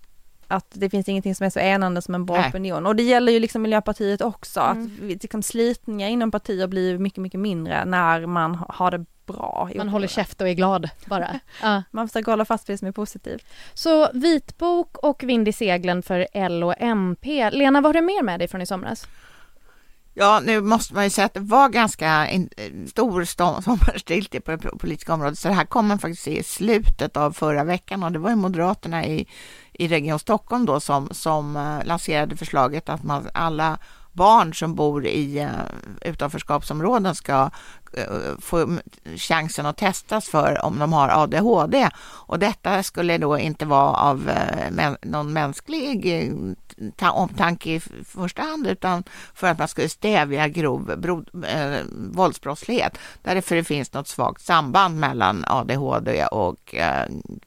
att 0.53 0.67
det 0.73 0.91
finns 0.91 1.09
ingenting 1.09 1.35
som 1.35 1.47
är 1.47 1.51
så 1.51 1.59
enande 1.59 2.03
som 2.03 2.15
en 2.15 2.27
bra 2.27 2.37
Nej. 2.37 2.49
opinion. 2.49 2.87
Och 2.87 2.97
det 2.97 3.03
gäller 3.03 3.33
ju 3.33 3.39
liksom 3.39 3.63
Miljöpartiet 3.63 4.21
också, 4.21 4.61
Mm. 4.61 4.91
att 5.17 5.23
liksom 5.23 5.43
slitningar 5.43 6.09
inom 6.09 6.31
partier 6.31 6.67
blir 6.67 6.99
mycket, 6.99 7.19
mycket 7.23 7.41
mindre 7.41 7.85
när 7.85 8.27
man 8.27 8.55
ha- 8.55 8.67
har 8.75 8.91
det 8.91 9.05
bra. 9.27 9.71
Man 9.77 9.89
håller 9.89 10.09
käft 10.09 10.41
och 10.41 10.49
är 10.49 10.53
glad 10.55 10.89
bara. 11.07 11.29
Ja. 11.63 11.83
Man 11.91 12.09
försöker 12.09 12.33
hålla 12.33 12.45
fast 12.45 12.69
vid 12.69 12.75
det 12.75 12.79
som 12.79 12.89
är 12.89 12.93
positivt. 12.93 13.47
Så 13.75 14.11
vitbok 14.15 14.97
och 14.99 15.23
vind 15.25 15.49
i 15.49 15.53
seglen 15.53 16.03
för 16.03 16.27
L 16.33 16.65
och 16.65 16.75
MP. 16.79 17.51
Lena, 17.51 17.81
vad 17.81 17.89
har 17.89 18.01
du 18.01 18.07
mer 18.07 18.23
med 18.23 18.41
dig 18.41 18.49
från 18.49 18.63
i 18.63 18.67
somras? 18.67 19.07
Ja, 20.15 20.41
nu 20.45 20.61
måste 20.61 20.95
man 20.95 21.05
ju 21.05 21.11
säga 21.11 21.25
att 21.25 21.35
det 21.35 21.41
var 21.41 21.69
ganska 21.69 22.29
in, 22.31 22.49
stor 22.91 23.25
sommarstiltje 23.63 24.41
på 24.41 24.51
det 24.51 24.59
politiska 24.59 25.15
området, 25.15 25.39
så 25.39 25.49
det 25.49 25.55
här 25.55 25.65
kom 25.65 25.87
man 25.87 25.99
faktiskt 25.99 26.23
se 26.23 26.39
i 26.39 26.43
slutet 26.43 27.17
av 27.17 27.33
förra 27.33 27.65
veckan 27.65 28.03
och 28.03 28.13
det 28.13 28.19
var 28.19 28.31
ju 28.31 28.37
Moderaterna 28.37 29.07
i, 29.07 29.27
i 29.73 29.89
Region 29.89 30.19
Stockholm 30.19 30.67
då 30.67 30.81
som, 30.81 31.09
som 31.11 31.57
eh, 31.57 31.85
lanserade 31.85 32.37
förslaget 32.37 32.89
att 32.89 33.03
man, 33.03 33.29
alla 33.35 33.79
barn 34.13 34.55
som 34.55 34.75
bor 34.75 35.07
i 35.07 35.39
eh, 35.39 35.49
utanförskapsområden 36.01 37.15
ska 37.15 37.51
eh, 37.93 38.05
få 38.41 38.79
chansen 39.17 39.67
att 39.67 39.77
testas 39.77 40.29
för 40.29 40.65
om 40.65 40.79
de 40.79 40.93
har 40.93 41.09
ADHD. 41.09 41.89
Och 41.99 42.39
detta 42.39 42.83
skulle 42.83 43.19
då 43.19 43.39
inte 43.39 43.65
vara 43.65 43.97
av 43.97 44.31
någon 45.03 45.33
mänsklig 45.33 46.07
omtanke 47.13 47.71
i 47.71 47.81
första 48.07 48.43
hand, 48.43 48.67
utan 48.67 49.05
för 49.35 49.47
att 49.47 49.59
man 49.59 49.69
skulle 49.69 49.89
stävja 49.89 50.49
grov 50.49 50.95
bro, 50.99 51.25
eh, 51.45 51.81
våldsbrottslighet, 52.13 52.99
därför 53.23 53.57
det 53.57 53.65
finns 53.65 53.93
något 53.93 54.09
svagt 54.09 54.43
samband 54.43 55.01
mellan 55.01 55.45
ADHD 55.47 56.27
och 56.27 56.75
eh, 56.75 57.07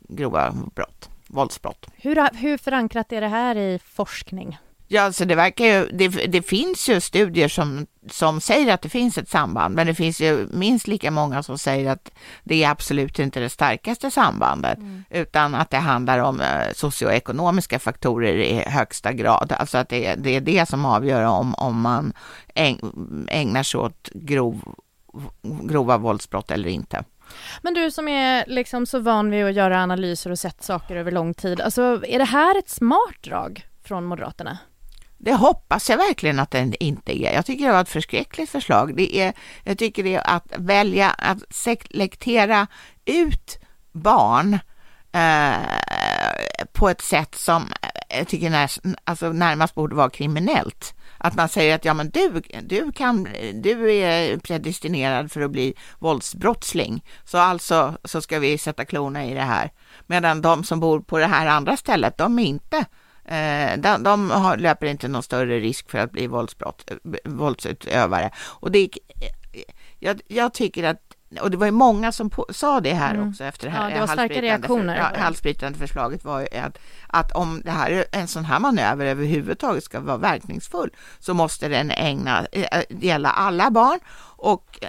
grova 0.10 0.53
brott, 0.75 1.10
våldsbrott. 1.36 1.86
Hur, 1.96 2.38
hur 2.38 2.58
förankrat 2.58 3.12
är 3.12 3.22
det 3.22 3.27
här 3.27 3.56
i 3.58 3.80
forskning? 3.86 4.58
Ja, 4.88 5.01
alltså 5.01 5.25
det 5.25 5.36
verkar 5.36 5.65
ju, 5.65 5.89
det, 5.94 6.08
det 6.08 6.42
finns 6.42 6.89
ju 6.89 7.01
studier 7.01 7.48
som, 7.48 7.88
som 8.10 8.42
säger 8.42 8.74
att 8.74 8.82
det 8.82 8.89
finns 8.89 9.18
ett 9.18 9.30
samband, 9.30 9.75
men 9.75 9.88
det 9.88 9.96
finns 9.96 10.22
ju 10.22 10.48
minst 10.51 10.88
lika 10.88 11.12
många 11.12 11.44
som 11.44 11.58
säger 11.58 11.92
att 11.92 12.12
det 12.44 12.63
är 12.63 12.70
absolut 12.70 13.20
inte 13.20 13.39
det 13.39 13.50
starkaste 13.50 14.12
sambandet, 14.12 14.80
utan 15.10 15.56
att 15.56 15.70
det 15.70 15.77
handlar 15.77 16.20
om 16.20 16.42
eh, 16.42 16.74
socioekonomiska 16.74 17.80
faktorer 17.80 18.34
i 18.34 18.63
högsta 18.68 19.13
grad. 19.13 19.51
Alltså 19.60 19.77
att 19.77 19.89
det, 19.89 20.15
det 20.15 20.36
är 20.36 20.42
det 20.42 20.70
som 20.70 20.86
avgör 20.86 21.24
om, 21.24 21.56
om 21.56 21.82
man 21.82 22.13
äg, 22.56 22.80
ägnar 23.27 23.63
sig 23.63 23.80
åt 23.80 24.10
grov, 24.13 24.75
grova 25.42 25.98
våldsbrott 25.98 26.51
eller 26.51 26.70
inte. 26.70 27.04
Men 27.62 27.74
du 27.74 27.92
som 27.92 28.08
är 28.08 28.44
liksom 28.48 28.86
så 28.86 29.00
van 29.00 29.32
vid 29.32 29.46
att 29.46 29.54
göra 29.54 29.84
analyser 29.84 30.32
och 30.32 30.39
sett 30.39 30.63
saker 30.63 30.96
över 30.96 31.12
lång 31.12 31.34
tid, 31.34 31.62
alltså 31.62 32.01
är 32.08 32.20
det 32.20 32.25
här 32.25 32.60
ett 32.60 32.70
smart 32.70 33.24
drag 33.24 33.68
från 33.84 34.06
Moderaterna? 34.06 34.58
Det 35.18 35.34
hoppas 35.34 35.89
jag 35.89 35.98
verkligen 35.98 36.39
att 36.39 36.51
den 36.51 36.74
inte 36.80 37.24
är. 37.24 37.34
Jag 37.34 37.46
tycker 37.46 37.65
det 37.65 37.72
var 37.72 37.82
ett 37.82 37.89
förskräckligt 37.89 38.50
förslag. 38.50 38.96
Det 38.96 39.18
är, 39.18 39.34
jag 39.63 39.77
tycker 39.77 40.04
det 40.04 40.15
är 40.15 40.36
att 40.36 40.54
välja 40.58 41.10
att 41.10 41.38
selektera 41.50 42.68
ut 43.06 43.60
barn 43.92 44.60
eh, 45.12 45.56
på 46.74 46.89
ett 46.89 47.01
sätt 47.01 47.36
som 47.36 47.62
eh, 47.82 48.18
jag 48.18 48.27
tycker 48.27 48.50
när, 48.50 48.72
alltså 49.04 49.30
närmast 49.30 49.75
borde 49.75 49.96
vara 49.96 50.10
kriminellt. 50.10 50.94
Att 51.25 51.36
man 51.36 51.50
säger 51.50 51.75
att 51.75 51.86
ja, 51.86 51.94
men 51.94 52.10
du, 52.10 52.41
du, 52.62 52.91
kan, 52.91 53.27
du 53.53 53.91
är 53.91 54.38
predestinerad 54.38 55.32
för 55.32 55.41
att 55.41 55.51
bli 55.51 55.74
våldsbrottsling, 56.00 57.03
så 57.24 57.38
alltså 57.38 57.98
så 58.03 58.22
ska 58.22 58.39
vi 58.39 58.58
sätta 58.58 58.86
klorna 58.86 59.25
i 59.25 59.34
det 59.34 59.41
här. 59.41 59.72
Medan 60.08 60.41
de 60.41 60.63
som 60.63 60.79
bor 60.79 61.00
på 61.00 61.17
det 61.17 61.25
här 61.25 61.48
andra 61.48 61.77
stället, 61.77 62.17
de 62.17 62.39
är 62.39 62.44
inte 62.44 62.77
eh, 63.25 63.79
de 63.79 64.03
de 64.03 64.32
har, 64.32 64.58
löper 64.58 64.88
inte 64.88 65.08
någon 65.08 65.24
större 65.24 65.60
risk 65.60 65.89
för 65.89 65.98
att 65.98 66.12
bli 66.12 66.27
våldsbrott, 66.27 66.91
eh, 66.91 66.98
våldsutövare. 67.25 68.32
Och 68.38 68.72
det, 68.72 68.84
eh, 68.84 69.62
jag, 70.00 70.22
jag 70.27 70.53
tycker 70.53 70.84
att 70.84 71.05
och 71.42 71.51
det 71.51 71.58
var 71.58 71.65
ju 71.65 71.72
många 71.72 72.12
som 72.12 72.30
på, 72.30 72.46
sa 72.50 72.80
det 72.80 72.94
här 72.94 73.13
Mm. 73.15 73.30
också 73.30 73.44
efter 73.44 73.68
det 73.70 73.75
Ja, 73.75 73.82
här 73.82 73.94
det 73.94 74.00
var 74.00 74.08
starka 74.08 74.42
reaktioner. 74.42 74.96
För, 74.96 75.01
ja, 75.18 75.24
halsbrytande 75.24 75.80
förslaget 75.80 76.24
var 76.25 76.39
ju 76.39 76.48
att, 76.60 76.77
att 77.08 77.32
om 77.32 77.62
det 77.65 77.72
här, 77.72 77.92
är- 77.92 78.06
en 78.12 78.27
sån 78.27 78.46
här 78.46 78.60
manöver 78.60 79.06
överhuvudtaget 79.06 79.84
ska 79.84 80.00
vara 80.00 80.18
verkningsfull 80.18 80.89
så 81.20 81.34
måste 81.34 81.68
den 81.68 81.92
ägna, 81.92 82.46
eh, 82.51 82.82
gälla 82.89 83.30
alla 83.32 83.72
barn 83.72 84.00
och 84.38 84.80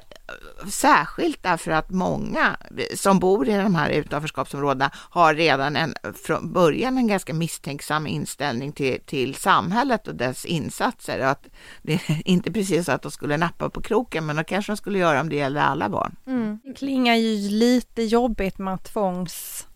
särskilt 0.71 1.43
därför 1.43 1.71
att 1.71 1.91
många 1.91 2.57
som 2.95 3.19
bor 3.19 3.49
i 3.49 3.57
de 3.57 3.75
här 3.75 3.91
utanförskapsområdena 3.91 4.91
har 4.95 5.35
redan 5.35 5.77
en, 5.77 5.95
från 6.25 6.53
början 6.53 6.99
en 6.99 7.07
ganska 7.07 7.35
misstänksam 7.35 8.07
inställning 8.07 8.73
till, 8.73 9.01
till 9.01 9.35
samhället 9.35 10.09
och 10.09 10.15
dess 10.15 10.45
insatser. 10.45 11.21
Och 11.21 11.31
att 11.31 11.47
det 11.83 11.93
är 11.93 12.23
inte 12.25 12.53
precis 12.53 12.87
så 12.87 12.93
att 12.93 13.03
de 13.03 13.11
skulle 13.11 13.37
nappa 13.37 13.71
på 13.71 13.83
kroken, 13.83 14.27
men 14.27 14.37
det 14.37 14.45
kanske 14.45 14.73
de 14.73 14.77
skulle 14.77 14.99
göra 14.99 15.21
om 15.21 15.29
det 15.29 15.37
gällde 15.37 15.63
alla 15.63 15.89
barn. 15.89 16.17
Mm. 16.27 16.59
Det 16.65 16.75
klingar 16.75 17.15
ju 17.15 17.51
lite 17.51 18.03
jobbigt 18.03 18.59
med 18.59 18.85
tvångs 18.85 19.67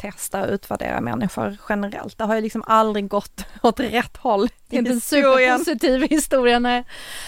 tvångstesta 0.00 0.42
och 0.42 0.52
utvärdera 0.52 1.00
människor 1.00 1.56
generellt. 1.68 2.18
Det 2.18 2.24
har 2.24 2.34
ju 2.34 2.40
liksom 2.40 2.62
aldrig 2.66 3.08
gått 3.08 3.44
åt 3.62 3.80
rätt 3.80 4.16
håll 4.16 4.48
Det 4.68 4.76
är 4.76 4.78
inte 4.78 4.92
en 4.92 5.00
superpositiv 5.00 6.02
historia, 6.10 6.58
nej. 6.58 6.84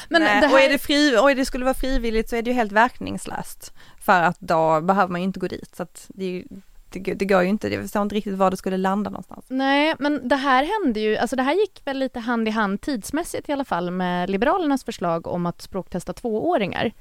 Men 0.09 0.23
Nej, 0.23 0.41
det 0.41 0.47
här... 0.47 0.55
Och 0.55 0.61
är 0.61 0.69
det, 0.69 0.79
fri, 0.79 1.19
och 1.19 1.37
det 1.37 1.45
skulle 1.45 1.65
vara 1.65 1.75
frivilligt 1.75 2.29
så 2.29 2.37
är 2.37 2.43
det 2.43 2.51
ju 2.51 2.57
helt 2.57 2.73
verkningslöst. 2.73 3.73
För 4.01 4.23
att 4.23 4.41
då 4.41 4.81
behöver 4.81 5.13
man 5.13 5.21
ju 5.21 5.25
inte 5.25 5.41
gå 5.41 5.49
dit. 5.49 5.77
Så 5.77 5.83
att 5.83 6.07
det, 6.09 6.25
är 6.25 6.31
ju, 6.31 6.45
det, 6.91 7.15
det 7.15 7.25
går 7.25 7.43
ju 7.43 7.49
inte, 7.49 7.69
jag 7.69 7.83
förstår 7.83 8.03
inte 8.03 8.15
riktigt 8.15 8.35
var 8.35 8.51
det 8.51 8.57
skulle 8.57 8.77
landa 8.77 9.11
någonstans. 9.11 9.47
Nej, 9.49 9.95
men 9.99 10.29
det 10.29 10.37
här 10.37 10.65
hände 10.65 11.01
ju, 11.01 11.17
alltså 11.17 11.37
det 11.37 11.43
här 11.43 11.55
gick 11.55 11.83
väl 11.85 11.99
lite 11.99 12.21
hand 12.21 12.49
i 12.49 12.51
hand 12.51 12.81
tidsmässigt 12.81 13.49
i 13.49 13.53
alla 13.53 13.65
fall 13.65 13.91
med 13.91 14.31
Liberalernas 14.31 14.85
förslag 14.85 15.27
om 15.27 15.47
att 15.47 15.63
språktesta 15.63 16.13
tvååringar. 16.13 16.93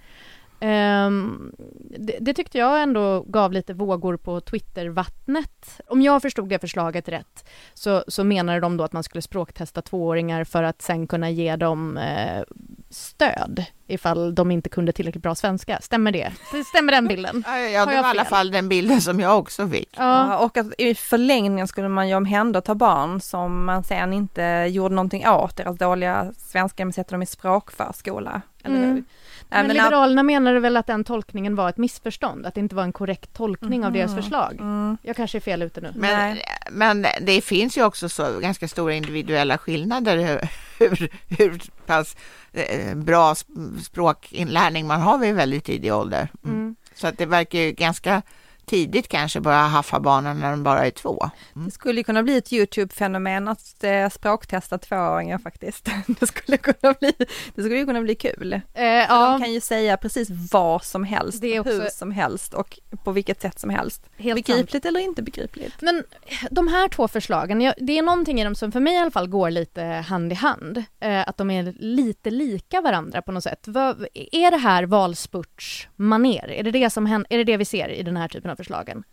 Ehm, 0.63 1.51
det, 2.00 2.18
det 2.22 2.34
tyckte 2.34 2.58
jag 2.58 2.82
ändå 2.82 3.22
gav 3.27 3.51
lite 3.53 3.74
vågor 3.74 4.18
på 4.18 4.41
Twittervattnet. 4.41 5.82
Om 5.88 6.01
jag 6.01 6.22
förstod 6.22 6.50
det 6.50 6.60
förslaget 6.60 7.10
rätt 7.10 7.50
så, 7.74 8.03
så 8.08 8.24
menade 8.24 8.60
de 8.60 8.77
då 8.77 8.84
att 8.84 8.94
man 8.94 9.03
skulle 9.03 9.22
språktesta 9.22 9.82
tvååringar 9.82 10.44
för 10.44 10.63
att 10.63 10.82
sen 10.82 11.08
kunna 11.08 11.30
ge 11.30 11.56
dem 11.56 11.98
eh, 11.98 12.44
stöd 12.89 13.65
ifall 13.88 14.36
de 14.36 14.51
inte 14.51 14.70
kunde 14.70 14.91
tillräckligt 14.91 15.24
bra 15.24 15.36
svenska. 15.36 15.80
Stämmer 15.82 16.12
det? 16.12 16.32
Stämmer 16.70 16.91
den 16.91 17.08
bilden? 17.08 17.44
Ja, 17.74 17.86
det 17.86 17.86
var 17.86 17.94
i 17.94 17.98
alla 17.98 18.24
fel? 18.24 18.30
fall 18.30 18.51
den 18.51 18.70
bilden 18.70 19.01
som 19.01 19.20
jag 19.20 19.39
också 19.39 19.68
fick. 19.68 19.89
Ja. 19.98 20.38
Och 20.38 20.58
att 20.58 20.68
i 20.77 20.96
förlängningen 20.96 21.68
skulle 21.68 21.89
man 21.89 22.10
ju 22.10 22.15
omhänderta 22.15 22.75
barn 22.75 23.22
som 23.22 23.65
man 23.65 23.84
sen 23.84 24.13
inte 24.13 24.68
gjorde 24.70 24.96
någonting 24.96 25.27
åt 25.27 25.58
deras 25.58 25.77
dåliga 25.77 26.34
svenska, 26.38 26.86
men 26.86 26.94
sätter 26.94 27.12
dem 27.12 27.22
i 27.22 27.25
språkförskola. 27.25 28.41
Eller 28.63 28.77
Mm. 28.77 29.06
Men, 29.51 29.67
men 29.67 29.75
Liberalerna 29.75 30.24
menade 30.24 30.60
väl 30.60 30.77
att 30.77 30.88
den 30.88 31.03
tolkningen 31.03 31.55
var 31.55 31.70
ett 31.70 31.77
missförstånd, 31.77 32.46
att 32.46 32.53
det 32.55 32.60
inte 32.60 32.75
var 32.75 32.84
en 32.84 32.93
korrekt 32.93 33.34
tolkning 33.34 33.86
av 33.86 33.91
deras 33.91 34.12
Mhm. 34.12 34.22
förslag. 34.22 34.58
Mm. 34.60 34.98
Jag 35.01 35.15
kanske 35.15 35.38
är 35.38 35.39
fel 35.39 35.62
ute 35.62 35.81
nu. 35.81 35.91
Men, 35.96 36.17
Nej. 36.17 36.43
men 36.72 37.05
det 37.22 37.41
finns 37.41 37.77
ju 37.77 37.84
också 37.86 38.10
så 38.10 38.39
ganska 38.39 38.67
stora 38.67 38.93
individuella 38.93 39.58
skillnader 39.58 40.17
hur, 40.17 40.39
hur, 40.89 41.10
hur 41.38 41.62
pass 41.86 42.15
eh, 42.53 42.96
bra 42.96 43.34
sp- 43.34 43.79
språkinlärning 43.79 44.88
man 44.88 45.01
har 45.01 45.17
vid 45.17 45.36
väldigt 45.36 45.65
tidig 45.65 45.93
ålder. 45.93 46.27
Mm. 46.46 46.55
Mm. 46.55 46.75
Så 46.96 47.08
att 47.08 47.17
det 47.17 47.25
verkar 47.25 47.60
ju 47.60 47.72
ganska 47.72 48.22
tidigt 48.65 49.08
kanske 49.08 49.39
börja 49.41 49.58
haffa 49.58 50.00
barnen 50.00 50.39
när 50.39 50.51
de 50.51 50.63
bara 50.63 50.86
är 50.86 50.91
två. 50.91 51.30
Det 51.53 51.72
skulle 51.72 52.00
ju 52.00 52.03
kunna 52.03 52.24
bli 52.24 52.38
ett 52.38 52.51
YouTube-fenomen 52.53 53.48
att 53.48 53.84
eh, 53.84 54.10
språktesta 54.10 54.77
tvååringar 54.77 55.38
faktiskt. 55.38 55.89
Det 56.20 56.27
skulle 56.27 56.58
kunna 56.58 56.94
bli, 57.00 57.13
det 57.56 57.62
skulle 57.62 57.75
ju 57.77 57.86
kunna 57.86 58.01
bli 58.01 58.15
kul. 58.15 58.53
Eh, 58.74 58.84
ja, 58.86 59.32
De 59.32 59.41
kan 59.41 59.53
ju 59.53 59.62
säga 59.62 59.98
precis 59.98 60.27
vad 60.51 60.84
som 60.84 61.03
helst, 61.03 61.41
Det 61.41 61.56
är 61.56 61.60
också- 61.60 61.72
hur 61.82 61.89
som 61.89 62.12
helst 62.12 62.53
och 62.53 62.80
på 63.03 63.12
vilket 63.12 63.41
sätt 63.41 63.60
som 63.60 63.70
helst. 63.70 64.06
helt 64.18 64.38
sant. 64.38 64.48
Begripligt 64.48 64.86
eller 64.86 65.00
inte 65.00 65.22
begripligt. 65.22 65.82
Men 65.82 66.03
de 66.51 66.68
här 66.68 66.88
två 66.89 67.08
förslagen, 67.08 67.62
jag, 67.62 67.74
det 67.77 67.98
är 67.98 68.01
någonting 68.01 68.41
i 68.41 68.44
dem 68.44 68.56
som 68.56 68.72
för 68.72 68.80
mig 68.80 68.94
i 68.94 68.98
alla 68.98 69.12
fall 69.12 69.27
går 69.27 69.50
lite 69.50 69.84
hand 69.84 70.32
i 70.32 70.36
hand. 70.36 70.84
Eh, 71.00 71.22
att 71.27 71.38
de 71.38 71.51
är 71.51 71.74
lite 71.80 72.30
lika 72.32 72.82
varandra 72.82 73.22
på 73.22 73.32
något 73.32 73.44
sätt. 73.44 73.63
Vad, 73.68 74.06
är 74.32 74.51
det 74.51 74.58
här 74.58 74.84
valspurtsmaner? 74.84 76.50
Är 76.51 76.63
det 76.63 76.72
det, 76.72 76.89
som 76.89 77.08
är 77.08 77.38
det 77.38 77.44
det 77.44 77.58
vi 77.58 77.65
ser 77.65 77.89
i 77.89 78.03
den 78.03 78.18
här 78.18 78.27
typen 78.27 78.50
av 78.51 78.55
förslagen? 78.55 79.03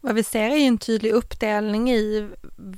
Vad 0.00 0.14
vi 0.14 0.22
ser 0.22 0.50
är 0.50 0.56
ju 0.56 0.66
en 0.66 0.78
tydlig 0.78 1.10
uppdelning 1.10 1.90
i 1.90 2.28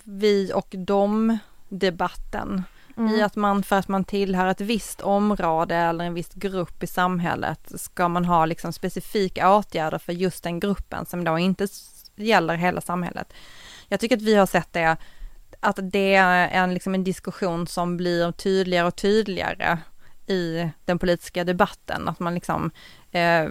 vi 0.05 0.53
och 0.55 0.75
dem 0.79 1.39
debatten. 1.69 2.63
Mm. 2.97 3.15
I 3.15 3.23
att 3.23 3.37
man 3.37 3.63
för 3.63 3.77
att 3.77 3.89
man 3.89 4.05
tillhör 4.05 4.47
ett 4.47 4.61
visst 4.61 5.01
område 5.01 5.77
eller 5.77 6.05
en 6.05 6.15
viss 6.15 6.35
grupp 6.35 6.83
i 6.83 6.87
samhället 6.87 7.73
ska 7.81 8.09
man 8.09 8.25
ha 8.25 8.47
liksom 8.47 8.73
specifika 8.73 9.55
åtgärder 9.55 9.99
för 9.99 10.13
just 10.13 10.43
den 10.43 10.61
gruppen 10.61 11.07
som 11.07 11.25
då 11.25 11.39
inte 11.39 11.67
gäller 12.17 12.55
hela 12.55 12.81
samhället. 12.81 13.33
Jag 13.89 14.01
tycker 14.01 14.17
att 14.17 14.23
vi 14.23 14.35
har 14.35 14.47
sett 14.47 14.73
det, 14.73 14.97
att 15.61 15.79
det 15.83 16.15
är 16.15 16.49
en, 16.49 16.75
liksom 16.75 16.95
en 16.95 17.05
diskussion 17.05 17.67
som 17.67 17.97
blir 17.97 18.33
tydligare 18.33 18.87
och 18.87 18.97
tydligare 18.97 19.79
i 20.27 20.69
den 20.85 20.99
politiska 20.99 21.45
debatten, 21.45 22.09
att 22.09 22.21
man 22.21 22.35
liksom 22.35 22.71
eh, 23.11 23.49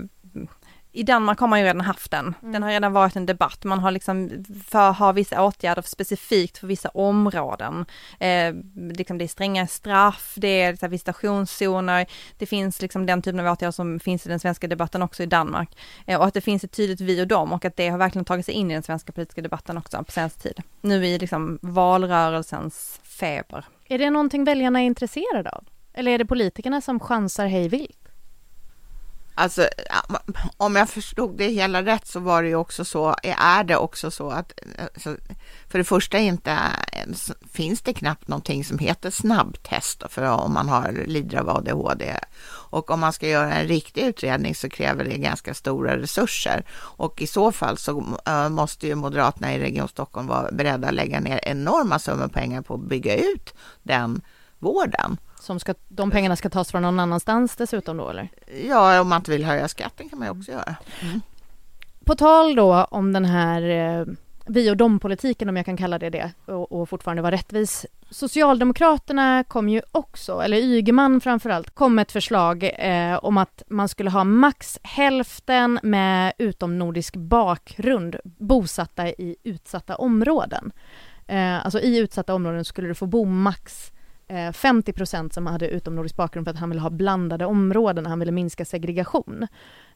i 0.91 1.03
Danmark 1.03 1.39
har 1.39 1.47
man 1.47 1.59
ju 1.59 1.65
redan 1.65 1.81
haft 1.81 2.11
den. 2.11 2.35
Mm. 2.41 2.51
Den 2.51 2.63
har 2.63 2.69
redan 2.69 2.93
varit 2.93 3.15
en 3.15 3.25
debatt. 3.25 3.63
Man 3.63 3.79
har 3.79 3.91
liksom 3.91 4.45
för, 4.67 4.91
har 4.91 5.13
vissa 5.13 5.43
åtgärder 5.43 5.81
specifikt 5.81 6.57
för 6.57 6.67
vissa 6.67 6.89
områden. 6.89 7.85
Eh, 8.19 8.53
liksom 8.75 9.17
det 9.17 9.25
är 9.25 9.27
stränga 9.27 9.67
straff, 9.67 10.33
det 10.37 10.61
är 10.61 10.71
liksom 10.71 10.89
visitationszoner, 10.89 12.05
det 12.37 12.45
finns 12.45 12.81
liksom 12.81 13.05
den 13.05 13.21
typen 13.21 13.39
av 13.39 13.53
åtgärder 13.53 13.71
som 13.71 13.99
finns 13.99 14.25
i 14.25 14.29
den 14.29 14.39
svenska 14.39 14.67
debatten 14.67 15.01
också 15.01 15.23
i 15.23 15.25
Danmark. 15.25 15.77
Eh, 16.05 16.19
och 16.19 16.25
att 16.25 16.33
det 16.33 16.41
finns 16.41 16.63
ett 16.63 16.71
tydligt 16.71 17.01
vi 17.01 17.21
och 17.23 17.27
dem 17.27 17.53
och 17.53 17.65
att 17.65 17.75
det 17.75 17.89
har 17.89 17.97
verkligen 17.97 18.25
tagit 18.25 18.45
sig 18.45 18.53
in 18.53 18.71
i 18.71 18.73
den 18.73 18.83
svenska 18.83 19.11
politiska 19.11 19.41
debatten 19.41 19.77
också 19.77 20.03
på 20.03 20.11
senaste 20.11 20.39
tid. 20.41 20.61
Nu 20.81 21.05
i 21.05 21.19
liksom 21.19 21.59
valrörelsens 21.61 22.99
feber. 23.03 23.65
Är 23.85 23.97
det 23.97 24.09
någonting 24.09 24.43
väljarna 24.43 24.81
är 24.81 24.85
intresserade 24.85 25.49
av? 25.49 25.63
Eller 25.93 26.11
är 26.11 26.17
det 26.17 26.25
politikerna 26.25 26.81
som 26.81 26.99
chansar 26.99 27.47
hej 27.47 27.69
vilt? 27.69 28.08
Alltså, 29.39 29.67
om 30.57 30.75
jag 30.75 30.89
förstod 30.89 31.37
det 31.37 31.47
hela 31.47 31.83
rätt 31.83 32.07
så 32.07 32.19
var 32.19 32.43
det 32.43 32.49
ju 32.49 32.55
också 32.55 32.85
så, 32.85 33.15
är 33.23 33.63
det 33.63 33.75
också 33.77 34.11
så 34.11 34.29
att 34.29 34.53
eh, 34.77 35.13
för 35.67 35.77
det 35.77 35.83
första 35.83 36.17
inte 36.17 36.51
eh, 36.93 37.33
finns 37.51 37.81
det 37.81 37.93
knappt 37.93 38.27
någonting 38.27 38.63
som 38.63 38.79
heter 38.79 39.11
snabbtest 39.11 40.03
för 40.09 40.23
om 40.23 40.53
man 40.53 40.69
har 40.69 41.03
lider 41.05 41.37
av 41.37 41.49
ADHD. 41.49 42.15
Och 42.49 42.91
om 42.91 42.99
man 42.99 43.13
ska 43.13 43.27
göra 43.27 43.53
en 43.53 43.67
riktig 43.67 44.01
utredning 44.01 44.55
så 44.55 44.69
kräver 44.69 45.03
det 45.03 45.17
ganska 45.17 45.53
stora 45.53 45.97
resurser. 45.97 46.63
Och 46.71 47.21
i 47.21 47.27
så 47.27 47.51
fall 47.51 47.77
så 47.77 48.17
eh, 48.25 48.49
måste 48.49 48.87
ju 48.87 48.95
Moderaterna 48.95 49.55
i 49.55 49.59
Region 49.59 49.87
Stockholm 49.87 50.27
vara 50.27 50.51
beredda 50.51 50.87
att 50.87 50.93
lägga 50.93 51.19
ner 51.19 51.39
enorma 51.43 51.99
summor 51.99 52.27
pengar 52.27 52.61
på 52.61 52.73
att 52.73 52.89
bygga 52.89 53.15
ut 53.15 53.53
den 53.83 54.21
vården. 54.59 55.17
Som 55.39 55.59
ska, 55.59 55.73
de 55.87 56.11
pengarna 56.11 56.35
ska 56.35 56.49
tas 56.49 56.71
från 56.71 56.81
någon 56.81 56.99
annanstans 56.99 57.55
dessutom 57.55 57.97
då 57.97 58.09
eller? 58.09 58.29
Ja, 58.67 59.01
om 59.01 59.09
man 59.09 59.19
inte 59.19 59.31
vill 59.31 59.45
höja 59.45 59.67
skatten 59.67 60.09
kan 60.09 60.19
man 60.19 60.27
ju 60.27 60.31
också 60.31 60.51
göra. 60.51 60.75
Mm. 61.01 61.21
På 62.05 62.15
tal 62.15 62.55
då 62.55 62.83
om 62.83 63.13
den 63.13 63.25
här 63.25 63.61
eh, 63.61 64.05
vi 64.49 64.71
och 64.71 64.77
dom-politiken 64.77 65.49
om 65.49 65.57
jag 65.57 65.65
kan 65.65 65.77
kalla 65.77 65.99
det 65.99 66.09
det 66.09 66.31
och, 66.45 66.71
och 66.71 66.89
fortfarande 66.89 67.21
vara 67.21 67.31
rättvis. 67.31 67.85
Socialdemokraterna 68.09 69.43
kom 69.43 69.69
ju 69.69 69.81
också, 69.91 70.39
eller 70.39 70.57
Ygeman 70.57 71.21
framförallt, 71.21 71.69
kom 71.69 71.95
med 71.95 72.01
ett 72.01 72.11
förslag 72.11 72.71
eh, 72.77 73.25
om 73.25 73.37
att 73.37 73.63
man 73.67 73.89
skulle 73.89 74.09
ha 74.09 74.23
max 74.23 74.79
hälften 74.83 75.79
med 75.83 76.33
utomnordisk 76.37 77.15
bakgrund 77.15 78.15
bosatta 78.23 79.07
i 79.07 79.35
utsatta 79.43 79.95
områden. 79.95 80.71
Eh, 81.27 81.65
alltså 81.65 81.79
i 81.79 81.97
utsatta 81.97 82.33
områden 82.33 82.65
skulle 82.65 82.87
du 82.87 82.95
få 82.95 83.05
bo 83.05 83.25
max 83.25 83.91
50 84.53 84.91
eh, 84.91 84.95
procent 84.95 85.33
som 85.33 85.47
hade 85.47 85.67
utomnordisk 85.67 86.15
bakgrund 86.15 86.45
för 86.45 86.51
att 86.51 86.59
han 86.59 86.69
ville 86.69 86.81
ha 86.81 86.89
blandade 86.89 87.45
områden, 87.45 88.05
han 88.05 88.19
ville 88.19 88.31
minska 88.31 88.65
segregation. 88.65 89.47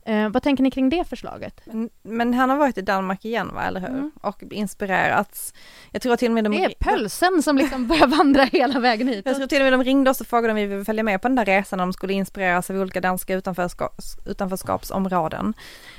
Eh, 0.06 0.30
vad 0.30 0.44
tänker 0.44 0.64
ni 0.64 0.72
kring 0.72 0.90
det 0.90 1.04
förslaget? 1.04 1.62
Men, 1.66 1.90
men, 2.02 2.34
han 2.34 2.50
har 2.50 2.58
varit 2.58 2.78
i 2.78 2.82
Danmark 2.82 3.26
igen 3.26 3.50
va, 3.54 3.64
eller 3.64 3.80
hur? 3.80 3.90
Mm. 3.90 4.12
Och 4.22 4.44
inspirerats. 4.44 5.54
Jag 5.92 6.02
tror 6.02 6.16
till 6.16 6.28
och 6.28 6.34
med 6.34 6.44
de... 6.44 6.50
Det 6.50 6.64
är 6.64 6.74
pölsen 6.80 7.44
som 7.44 7.58
liksom 7.58 7.88
börjar 7.88 8.08
vandra 8.08 8.44
hela 8.44 8.80
vägen 8.80 9.08
hit. 9.08 9.26
Jag 9.26 9.36
tror 9.36 9.48
till 9.48 9.62
och 9.62 9.64
med 9.64 9.74
de 9.74 9.84
ringde 9.84 10.10
oss 10.10 10.22
och 10.22 10.28
frågade 10.28 10.52
om 10.52 10.56
vi 10.56 10.66
ville 10.66 10.86
följa 10.86 11.04
med 11.04 11.22
på 11.22 11.28
den 11.28 11.36
där 11.36 11.46
resan, 11.46 11.80
om 11.80 11.88
de 11.88 11.94
skulle 11.94 12.14
inspireras 12.14 12.70
av 12.70 12.76
olika 12.76 13.02
danska 13.02 13.36
utanförskaps, 13.36 14.18
utanförskapsområden. 14.26 15.54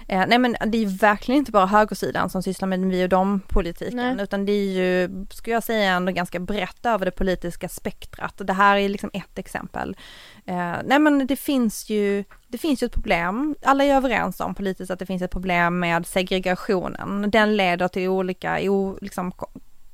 Eh, 0.09 0.25
nej 0.27 0.39
men 0.39 0.57
det 0.67 0.79
är 0.79 0.99
verkligen 0.99 1.39
inte 1.39 1.53
bara 1.53 1.67
högersidan 1.67 2.31
som 2.31 2.43
sysslar 2.43 2.69
med 2.69 2.81
vi 2.81 3.05
och 3.05 3.09
dem 3.09 3.41
politiken, 3.49 4.21
utan 4.21 4.47
det 4.47 4.53
är 4.53 4.73
ju, 4.73 5.27
skulle 5.31 5.55
jag 5.55 5.63
säga, 5.63 5.93
ändå 5.93 6.13
ganska 6.13 6.41
brett 6.41 6.87
över 6.87 7.05
det 7.05 7.11
politiska 7.11 7.69
spektrat. 7.69 8.35
Det 8.37 8.53
här 8.53 8.77
är 8.77 8.89
liksom 8.89 9.11
ett 9.13 9.39
exempel. 9.39 9.97
Eh, 10.45 10.75
nej 10.85 10.99
men 10.99 11.27
det 11.27 11.37
finns 11.37 11.91
ju, 11.91 12.25
det 12.49 12.59
finns 12.59 12.83
ju 12.83 12.85
ett 12.85 12.93
problem, 12.93 13.55
alla 13.63 13.85
är 13.85 13.95
överens 13.95 14.41
om 14.41 14.55
politiskt 14.55 14.91
att 14.91 14.99
det 14.99 15.07
finns 15.07 15.23
ett 15.23 15.31
problem 15.31 15.79
med 15.79 16.07
segregationen. 16.07 17.31
Den 17.31 17.57
leder 17.57 17.89
till 17.89 18.09
olika, 18.09 18.71
o, 18.71 18.99
liksom, 19.01 19.33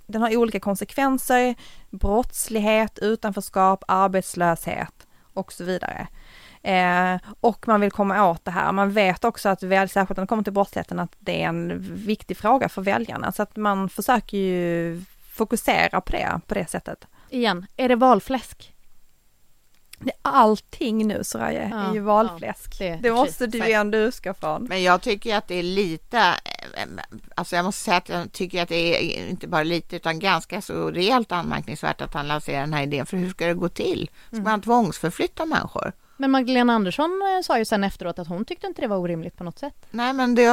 den 0.07 0.23
har 0.23 0.37
olika 0.37 0.61
konsekvenser, 0.61 1.55
brottslighet, 1.91 2.99
utanförskap, 2.99 3.85
arbetslöshet 3.89 5.07
och 5.35 5.53
så 5.53 5.65
vidare. 5.65 6.07
Eh, 6.63 7.17
och 7.41 7.69
man 7.69 7.81
vill 7.81 7.91
komma 7.91 8.31
åt 8.31 8.45
det 8.45 8.51
här. 8.51 8.73
Man 8.73 8.91
vet 8.91 9.25
också 9.25 9.49
att, 9.49 9.61
särskilt 9.61 9.95
när 9.95 10.21
det 10.21 10.27
kommer 10.27 10.43
till 10.43 10.53
brottsligheten, 10.53 10.99
att 10.99 11.17
det 11.19 11.43
är 11.43 11.49
en 11.49 11.79
viktig 11.81 12.37
fråga 12.37 12.69
för 12.69 12.83
väljarna. 12.83 13.33
Så 13.33 13.43
att 13.43 13.57
man 13.57 13.89
försöker 13.89 14.39
ju 14.39 15.03
fokusera 15.33 16.01
på 16.01 16.13
det, 16.13 16.41
på 16.47 16.55
det 16.55 16.71
sättet. 16.71 17.07
Igen, 17.31 17.67
är 17.77 17.89
det 17.89 17.97
valfläsk? 17.97 18.75
allting 20.23 21.07
nu 21.07 21.25
Soraya 21.25 21.69
ja, 21.71 21.77
är 21.77 21.95
ju 21.95 22.01
valfläsk. 22.01 22.77
Ja, 22.81 22.87
det, 22.87 22.99
det 23.03 23.13
måste 23.13 23.47
du 23.47 23.59
ju 23.59 23.73
ändå 23.73 23.99
utgå 23.99 24.35
från. 24.35 24.65
Men 24.65 24.83
jag 24.83 25.03
tycker 25.03 25.37
att 25.37 25.49
det 25.49 25.55
är 25.55 25.63
lite, 25.63 26.35
alltså 27.35 27.57
jag 27.57 27.65
måste 27.65 27.85
säga 27.85 27.97
att 27.97 28.09
jag 28.09 28.33
tycker 28.33 28.63
att 28.63 28.69
det 28.69 29.17
är 29.17 29.29
inte 29.29 29.49
bara 29.49 29.63
lite 29.63 29.97
utan 29.97 30.19
ganska 30.19 30.63
så 30.63 30.91
rejält 30.91 31.33
anmärkningsvärt 31.33 32.01
att 32.01 32.15
han 32.15 32.29
lanserar 32.29 32.61
den 32.61 32.73
här 32.73 32.83
idén. 32.83 33.07
För 33.07 33.17
hur 33.17 33.31
ska 33.31 33.47
det 33.47 33.55
gå 33.55 33.69
till? 33.69 34.11
Ska 34.27 34.37
mm. 34.37 34.45
man 34.45 34.61
tvångsförflytta 34.61 35.47
människor? 35.47 35.93
Men 36.21 36.31
Magdalena 36.31 36.73
Andersson 36.73 37.23
eh, 37.23 37.43
sa 37.43 37.59
ju 37.59 37.65
sen 37.65 37.85
efteråt 37.85 38.19
att 38.19 38.29
hon 38.29 38.45
tyckte 38.45 38.67
inte 38.67 38.81
det 38.83 38.89
var 38.89 38.97
orimligt 38.97 39.37
på 39.37 39.45
något 39.45 39.59
sätt. 39.59 39.75
Nej, 39.91 40.13
men 40.13 40.35
det, 40.35 40.47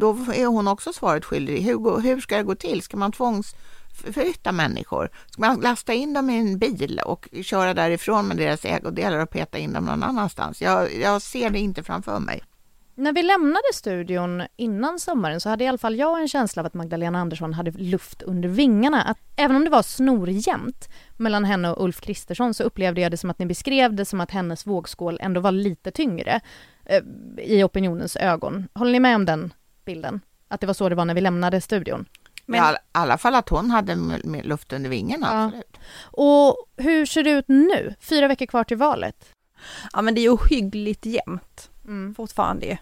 då 0.00 0.10
är 0.34 0.46
hon 0.46 0.68
också 0.68 0.92
svaret 0.92 1.24
skyldig. 1.24 1.62
Hur, 1.62 2.00
hur 2.00 2.20
ska 2.20 2.36
det 2.36 2.42
gå 2.42 2.54
till? 2.54 2.82
Ska 2.82 2.96
man 2.96 3.12
tvångs 3.12 3.54
förflytta 3.94 4.52
människor. 4.52 5.10
Ska 5.30 5.40
man 5.42 5.60
lasta 5.60 5.92
in 5.92 6.12
dem 6.12 6.30
i 6.30 6.38
en 6.38 6.58
bil 6.58 7.00
och 7.04 7.28
köra 7.42 7.74
därifrån 7.74 8.28
med 8.28 8.36
deras 8.36 8.64
ägodelar 8.64 9.18
och 9.18 9.30
peta 9.30 9.58
in 9.58 9.72
dem 9.72 9.84
någon 9.84 10.02
annanstans? 10.02 10.62
Jag, 10.62 10.94
jag 10.94 11.22
ser 11.22 11.50
det 11.50 11.58
inte 11.58 11.82
framför 11.82 12.18
mig. 12.18 12.42
När 12.98 13.12
vi 13.12 13.22
lämnade 13.22 13.72
studion 13.74 14.42
innan 14.56 14.98
sommaren 14.98 15.40
så 15.40 15.48
hade 15.48 15.64
i 15.64 15.66
alla 15.66 15.78
fall 15.78 15.96
jag 15.96 16.20
en 16.20 16.28
känsla 16.28 16.62
av 16.62 16.66
att 16.66 16.74
Magdalena 16.74 17.18
Andersson 17.18 17.52
hade 17.52 17.70
luft 17.70 18.22
under 18.22 18.48
vingarna. 18.48 19.02
Att 19.02 19.18
även 19.36 19.56
om 19.56 19.64
det 19.64 19.70
var 19.70 19.82
snorjämnt 19.82 20.88
mellan 21.16 21.44
henne 21.44 21.70
och 21.70 21.84
Ulf 21.84 22.00
Kristersson 22.00 22.54
så 22.54 22.62
upplevde 22.62 23.00
jag 23.00 23.10
det 23.10 23.16
som 23.16 23.30
att 23.30 23.38
ni 23.38 23.46
beskrev 23.46 23.94
det 23.94 24.04
som 24.04 24.20
att 24.20 24.30
hennes 24.30 24.66
vågskål 24.66 25.18
ändå 25.22 25.40
var 25.40 25.52
lite 25.52 25.90
tyngre 25.90 26.40
eh, 26.84 27.02
i 27.38 27.64
opinionens 27.64 28.16
ögon. 28.16 28.68
Håller 28.74 28.92
ni 28.92 29.00
med 29.00 29.16
om 29.16 29.24
den 29.24 29.52
bilden? 29.84 30.20
Att 30.48 30.60
det 30.60 30.66
var 30.66 30.74
så 30.74 30.88
det 30.88 30.94
var 30.94 31.04
när 31.04 31.14
vi 31.14 31.20
lämnade 31.20 31.60
studion? 31.60 32.06
Men... 32.46 32.74
I 32.74 32.76
alla 32.92 33.18
fall 33.18 33.34
att 33.34 33.48
hon 33.48 33.70
hade 33.70 33.96
luft 34.44 34.72
under 34.72 34.90
vingarna. 34.90 35.26
Ja. 35.32 35.44
Absolut. 35.44 35.78
Och 36.02 36.56
hur 36.76 37.06
ser 37.06 37.22
det 37.22 37.30
ut 37.30 37.48
nu? 37.48 37.94
Fyra 38.00 38.28
veckor 38.28 38.46
kvar 38.46 38.64
till 38.64 38.76
valet. 38.76 39.32
Ja 39.92 40.02
men 40.02 40.14
det 40.14 40.20
är 40.20 40.34
ohyggligt 40.34 41.06
jämnt 41.06 41.70
mm. 41.88 42.14
fortfarande 42.14 42.78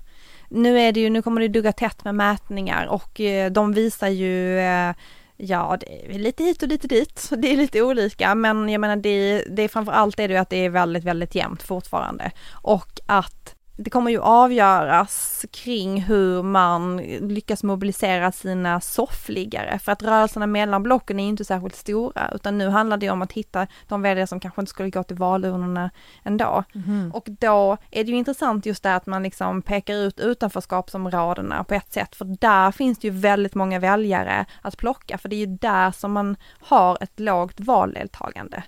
nu 0.48 0.80
är 0.80 0.92
det 0.92 1.00
ju, 1.00 1.10
nu 1.10 1.22
kommer 1.22 1.40
det 1.40 1.48
dugga 1.48 1.72
tätt 1.72 2.04
med 2.04 2.14
mätningar 2.14 2.86
och 2.86 3.20
eh, 3.20 3.52
de 3.52 3.72
visar 3.72 4.08
ju 4.08 4.58
eh, 4.58 4.94
Ja, 5.38 5.76
det 5.80 6.14
är 6.14 6.18
lite 6.18 6.44
hit 6.44 6.62
och 6.62 6.68
lite 6.68 6.88
dit, 6.88 7.28
det 7.38 7.52
är 7.52 7.56
lite 7.56 7.82
olika, 7.82 8.34
men 8.34 8.68
jag 8.68 8.80
menar 8.80 8.96
det, 8.96 9.44
det 9.50 9.62
är 9.62 9.68
framför 9.68 9.92
allt 9.92 10.20
är 10.20 10.28
det 10.28 10.34
ju 10.34 10.40
att 10.40 10.50
det 10.50 10.64
är 10.64 10.70
väldigt, 10.70 11.04
väldigt 11.04 11.34
jämnt 11.34 11.62
fortfarande. 11.62 12.30
Och 12.52 13.00
att 13.06 13.55
det 13.76 13.90
kommer 13.90 14.10
ju 14.10 14.20
avgöras 14.20 15.44
kring 15.50 16.02
hur 16.02 16.42
man 16.42 16.96
lyckas 17.20 17.62
mobilisera 17.62 18.32
sina 18.32 18.80
soffliggare 18.80 19.78
för 19.78 19.92
att 19.92 20.02
rörelserna 20.02 20.46
mellan 20.46 20.82
blocken 20.82 21.20
är 21.20 21.28
inte 21.28 21.44
särskilt 21.44 21.76
stora 21.76 22.30
utan 22.34 22.58
nu 22.58 22.68
handlar 22.68 22.96
det 22.96 23.10
om 23.10 23.22
att 23.22 23.32
hitta 23.32 23.66
de 23.88 24.02
väljare 24.02 24.26
som 24.26 24.40
kanske 24.40 24.60
inte 24.60 24.70
skulle 24.70 24.90
gå 24.90 25.02
till 25.02 25.16
valurnorna 25.16 25.90
ändå. 26.22 26.64
Mm. 26.74 27.12
Och 27.12 27.26
då 27.28 27.76
är 27.90 28.04
det 28.04 28.10
ju 28.10 28.16
intressant 28.16 28.66
just 28.66 28.82
det 28.82 28.94
att 28.94 29.06
man 29.06 29.22
liksom 29.22 29.62
pekar 29.62 29.94
ut 29.94 30.20
utanförskapsområdena 30.20 31.64
på 31.64 31.74
ett 31.74 31.92
sätt 31.92 32.16
för 32.16 32.24
där 32.24 32.72
finns 32.72 32.98
det 32.98 33.08
ju 33.08 33.14
väldigt 33.14 33.54
många 33.54 33.78
väljare 33.78 34.46
att 34.62 34.76
plocka 34.76 35.18
för 35.18 35.28
det 35.28 35.36
är 35.36 35.46
ju 35.46 35.56
där 35.60 35.90
som 35.90 36.12
man 36.12 36.36
har 36.60 36.98
ett 37.00 37.20
lågt 37.20 37.60
valdeltagande. 37.60 38.62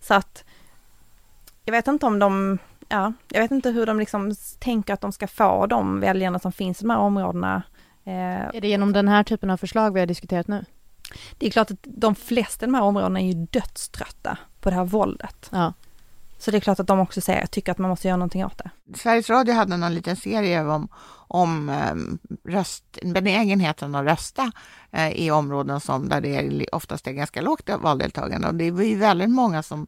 Så 0.00 0.14
att 0.14 0.44
jag 1.64 1.72
vet 1.72 1.86
inte 1.86 2.06
om 2.06 2.18
de 2.18 2.58
ja, 2.90 3.12
jag 3.28 3.40
vet 3.40 3.50
inte 3.50 3.70
hur 3.70 3.86
de 3.86 3.98
liksom 3.98 4.34
tänker 4.58 4.94
att 4.94 5.00
de 5.00 5.12
ska 5.12 5.26
få 5.26 5.66
de 5.66 6.00
väljarna 6.00 6.38
som 6.38 6.52
finns 6.52 6.80
i 6.80 6.84
de 6.84 6.90
här 6.90 6.98
områdena. 6.98 7.62
Eh, 8.04 8.40
är 8.54 8.60
det 8.60 8.68
genom 8.68 8.92
den 8.92 9.08
här 9.08 9.24
typen 9.24 9.50
av 9.50 9.56
förslag 9.56 9.94
vi 9.94 10.00
har 10.00 10.06
diskuterat 10.06 10.48
nu? 10.48 10.64
Det 11.38 11.46
är 11.46 11.50
klart 11.50 11.70
att 11.70 11.78
de 11.82 12.14
flesta 12.14 12.64
i 12.64 12.66
de 12.66 12.74
här 12.74 12.82
områdena 12.82 13.20
är 13.20 13.26
ju 13.26 13.46
dödströtta 13.46 14.38
på 14.60 14.70
det 14.70 14.76
här 14.76 14.84
våldet. 14.84 15.48
Ja. 15.52 15.72
Så 16.38 16.50
det 16.50 16.56
är 16.56 16.60
klart 16.60 16.80
att 16.80 16.86
de 16.86 17.00
också 17.00 17.20
säger, 17.20 17.46
tycker 17.46 17.72
att 17.72 17.78
man 17.78 17.90
måste 17.90 18.08
göra 18.08 18.16
någonting 18.16 18.44
åt 18.44 18.58
det. 18.58 18.70
Sveriges 18.94 19.30
Radio 19.30 19.54
hade 19.54 19.76
någon 19.76 19.94
liten 19.94 20.16
serie 20.16 20.64
om, 20.64 20.88
om 21.12 21.68
ehm, 21.68 22.18
röst, 22.44 22.98
benägenheten 23.04 23.94
att 23.94 24.04
rösta 24.04 24.52
eh, 24.90 25.08
i 25.08 25.30
områden 25.30 25.80
som 25.80 26.08
där 26.08 26.20
det 26.20 26.66
oftast 26.72 27.06
är 27.06 27.12
ganska 27.12 27.40
lågt 27.40 27.70
valdeltagande. 27.80 28.48
Och 28.48 28.54
det 28.54 28.70
var 28.70 28.82
ju 28.82 28.96
väldigt 28.96 29.30
många 29.30 29.62
som 29.62 29.86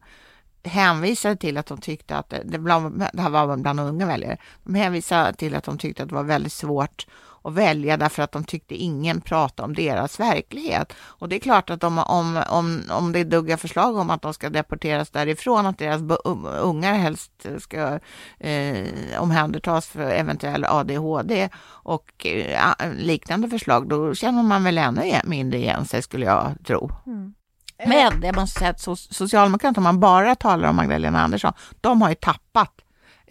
hänvisade 0.63 1.35
till 1.35 1.57
att 1.57 1.65
de 1.65 1.77
tyckte 1.77 2.17
att, 2.17 2.33
det, 2.45 2.59
bland, 2.59 3.05
det 3.13 3.21
här 3.21 3.29
var 3.29 3.57
bland 3.57 3.79
unga 3.79 4.05
väljare, 4.05 4.37
de 4.63 4.75
hänvisade 4.75 5.33
till 5.33 5.55
att 5.55 5.63
de 5.63 5.77
tyckte 5.77 6.03
att 6.03 6.09
det 6.09 6.15
var 6.15 6.23
väldigt 6.23 6.53
svårt 6.53 7.05
att 7.43 7.53
välja 7.53 7.97
därför 7.97 8.23
att 8.23 8.31
de 8.31 8.43
tyckte 8.43 8.75
ingen 8.75 9.21
pratade 9.21 9.65
om 9.65 9.73
deras 9.73 10.19
verklighet. 10.19 10.93
Och 10.99 11.29
det 11.29 11.35
är 11.35 11.39
klart 11.39 11.69
att 11.69 11.83
om, 11.83 11.97
om, 11.97 12.43
om, 12.49 12.81
om 12.89 13.11
det 13.11 13.23
duggar 13.23 13.57
förslag 13.57 13.95
om 13.95 14.09
att 14.09 14.21
de 14.21 14.33
ska 14.33 14.49
deporteras 14.49 15.09
därifrån, 15.09 15.65
att 15.65 15.77
deras 15.77 16.01
um, 16.25 16.45
ungar 16.45 16.93
helst 16.93 17.45
ska 17.59 17.99
eh, 18.39 18.87
omhändertas 19.19 19.87
för 19.87 20.11
eventuell 20.11 20.65
ADHD 20.65 21.49
och 21.65 22.25
eh, 22.25 22.93
liknande 22.97 23.49
förslag, 23.49 23.87
då 23.87 24.15
känner 24.15 24.43
man 24.43 24.63
väl 24.63 24.77
ännu 24.77 25.21
mindre 25.23 25.57
igen 25.57 25.85
sig 25.85 26.01
skulle 26.01 26.25
jag 26.25 26.55
tro. 26.65 26.91
Mm. 27.05 27.33
Men 27.77 28.21
jag 28.21 28.35
måste 28.35 28.59
säga 28.59 28.69
att 28.71 28.99
Socialdemokraterna, 28.99 29.77
om 29.77 29.83
man 29.83 29.99
bara 29.99 30.35
talar 30.35 30.69
om 30.69 30.75
Magdalena 30.75 31.23
Andersson, 31.23 31.53
de 31.81 32.01
har 32.01 32.09
ju 32.09 32.15
tappat 32.15 32.71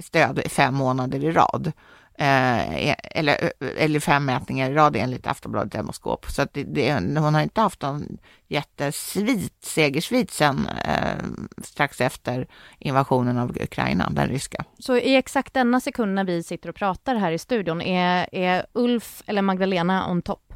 stöd 0.01 0.43
fem 0.51 0.75
månader 0.75 1.25
i 1.25 1.33
rad. 1.33 1.73
Eh, 2.19 2.89
e, 2.89 2.97
eller, 3.03 3.53
eller 3.79 4.01
fem 4.01 4.25
mätningar 4.25 4.71
i 4.71 4.75
rad 4.75 4.97
enligt 4.97 5.27
Aftonbladet 5.27 5.73
Demoskop. 5.73 6.27
Så 6.31 6.43
att 6.43 6.55
det, 6.55 6.65
det, 6.65 6.95
hon 6.95 7.35
har 7.35 7.43
inte 7.43 7.61
haft 7.61 7.83
någon 7.83 8.19
jättesvit, 8.49 9.65
segersvit 9.65 10.31
sen 10.31 10.69
eh, 10.87 11.25
strax 11.63 12.01
efter 12.01 12.47
invasionen 12.79 13.39
av 13.39 13.51
Ukraina, 13.51 14.11
den 14.11 14.29
ryska. 14.29 14.65
Så 14.79 14.97
i 14.97 15.17
exakt 15.17 15.55
denna 15.55 15.81
sekund 15.81 16.15
när 16.15 16.25
vi 16.25 16.43
sitter 16.43 16.69
och 16.69 16.75
pratar 16.75 17.15
här 17.15 17.33
i 17.33 17.39
studion, 17.39 17.81
är, 17.83 18.29
är 18.33 18.67
Ulf 18.73 19.23
eller 19.27 19.43
Magdalena 19.43 20.11
on 20.11 20.23
top? 20.23 20.52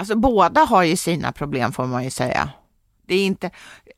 Alltså 0.00 0.16
båda 0.16 0.60
har 0.60 0.82
ju 0.82 0.96
sina 0.96 1.32
problem 1.32 1.72
får 1.72 1.86
man 1.86 2.04
ju 2.04 2.10
säga. 2.10 2.50
Det 3.06 3.14
är 3.14 3.26
inte, 3.26 3.50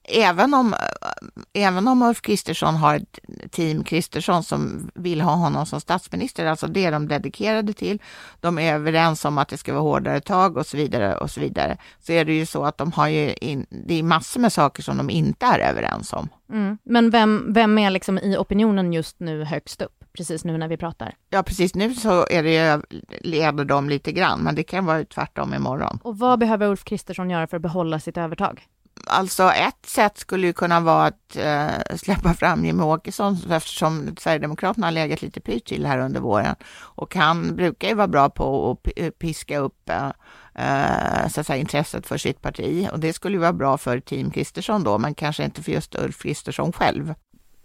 även 0.05 0.55
om, 0.55 0.75
eh, 0.75 1.67
även 1.67 1.89
om 1.89 2.03
Ulf 2.03 2.21
Kristersson 2.21 2.77
har 2.77 2.97
ett 2.97 3.19
team 3.51 3.85
Kristersson 3.85 4.43
som 4.43 4.91
vill 4.95 5.21
ha 5.21 5.35
honom 5.35 5.67
som 5.67 5.81
statsminister, 5.81 6.47
alltså 6.47 6.67
det 6.67 6.85
är 6.85 6.93
de 6.93 7.09
dedikerade 7.09 7.73
till, 7.73 8.03
de 8.41 8.59
är 8.59 8.75
överens 8.75 9.25
om 9.25 9.39
att 9.39 9.49
det 9.49 9.57
ska 9.57 9.73
vara 9.73 9.83
hårdare 9.83 10.21
tag 10.21 10.57
och 10.57 10.67
så 10.67 10.77
vidare 10.77 11.17
och 11.17 11.31
så 11.31 11.41
vidare, 11.41 11.77
så 12.01 12.13
är 12.13 12.25
det 12.25 12.33
ju 12.33 12.47
så 12.47 12.65
att 12.65 12.79
de 12.79 12.93
har 12.93 13.09
ju, 13.09 13.33
in, 13.33 13.67
det 13.71 13.95
är 13.95 14.03
massor 14.03 14.41
med 14.41 14.53
saker 14.53 14.83
som 14.83 14.97
de 14.97 15.11
inte 15.11 15.47
är 15.47 15.59
överens 15.59 16.13
om. 16.13 16.29
Mm. 16.53 16.79
Men 16.83 17.11
vem, 17.11 17.53
vem 17.53 17.79
är 17.79 17.91
liksom 17.91 18.19
i 18.19 18.37
opinionen 18.37 18.93
just 18.93 19.21
nu 19.21 19.45
högst 19.45 19.83
upp? 19.83 20.00
Precis 20.13 20.45
nu 20.45 20.59
när 20.59 20.69
vi 20.69 20.77
pratar? 20.77 21.15
Ja, 21.31 21.43
precis 21.43 21.75
nu 21.75 21.95
så 21.95 22.27
är 22.31 22.43
det, 22.43 22.83
leder 23.21 23.65
de 23.65 23.89
lite 23.89 24.13
grann, 24.13 24.41
men 24.41 24.55
det 24.55 24.63
kan 24.63 24.87
vara 24.87 25.05
tvärtom 25.05 25.55
imorgon. 25.55 25.99
Och 26.03 26.19
vad 26.19 26.39
behöver 26.39 26.67
Ulf 26.67 26.85
Kristersson 26.85 27.31
göra 27.31 27.47
för 27.47 27.57
att 27.57 27.63
behålla 27.63 28.01
sitt 28.01 28.17
övertag? 28.17 28.67
Alltså 29.07 29.51
ett 29.51 29.87
sätt 29.87 30.19
skulle 30.19 30.47
ju 30.47 30.53
kunna 30.53 30.81
vara 30.81 31.07
att 31.07 31.37
eh, 31.37 31.97
släppa 31.97 32.35
fram 32.35 32.65
Jimmie 32.65 32.87
Åkesson 32.87 33.39
eftersom 33.51 34.17
Sverigedemokraterna 34.19 34.87
har 34.87 34.93
legat 34.93 35.23
lite 35.23 35.41
pyrt 35.41 35.65
till 35.65 35.87
här 35.87 35.99
under 35.99 36.21
våren. 36.21 36.55
Och 36.73 37.15
han 37.15 37.57
brukar 37.57 37.89
ju 37.89 37.95
vara 37.95 38.09
bra 38.09 38.31
på 38.31 38.71
att 38.71 39.19
piska 39.19 39.59
upp 39.59 39.91
eh, 39.91 40.13
eh, 40.55 41.29
så 41.29 41.41
att 41.41 41.47
säga, 41.47 41.57
intresset 41.57 42.07
för 42.07 42.19
sitt 42.19 42.43
parti. 42.43 42.89
Och 42.93 43.01
det 43.01 43.13
skulle 43.13 43.35
ju 43.35 43.41
vara 43.41 43.53
bra 43.53 43.79
för 43.79 44.01
Team 44.01 44.31
Kristersson 44.31 44.85
då, 44.85 44.99
men 44.99 45.15
kanske 45.15 45.45
inte 45.45 45.63
för 45.63 45.73
just 45.73 45.95
Ulf 45.95 46.23
Kristersson 46.23 46.73
själv. 46.73 47.15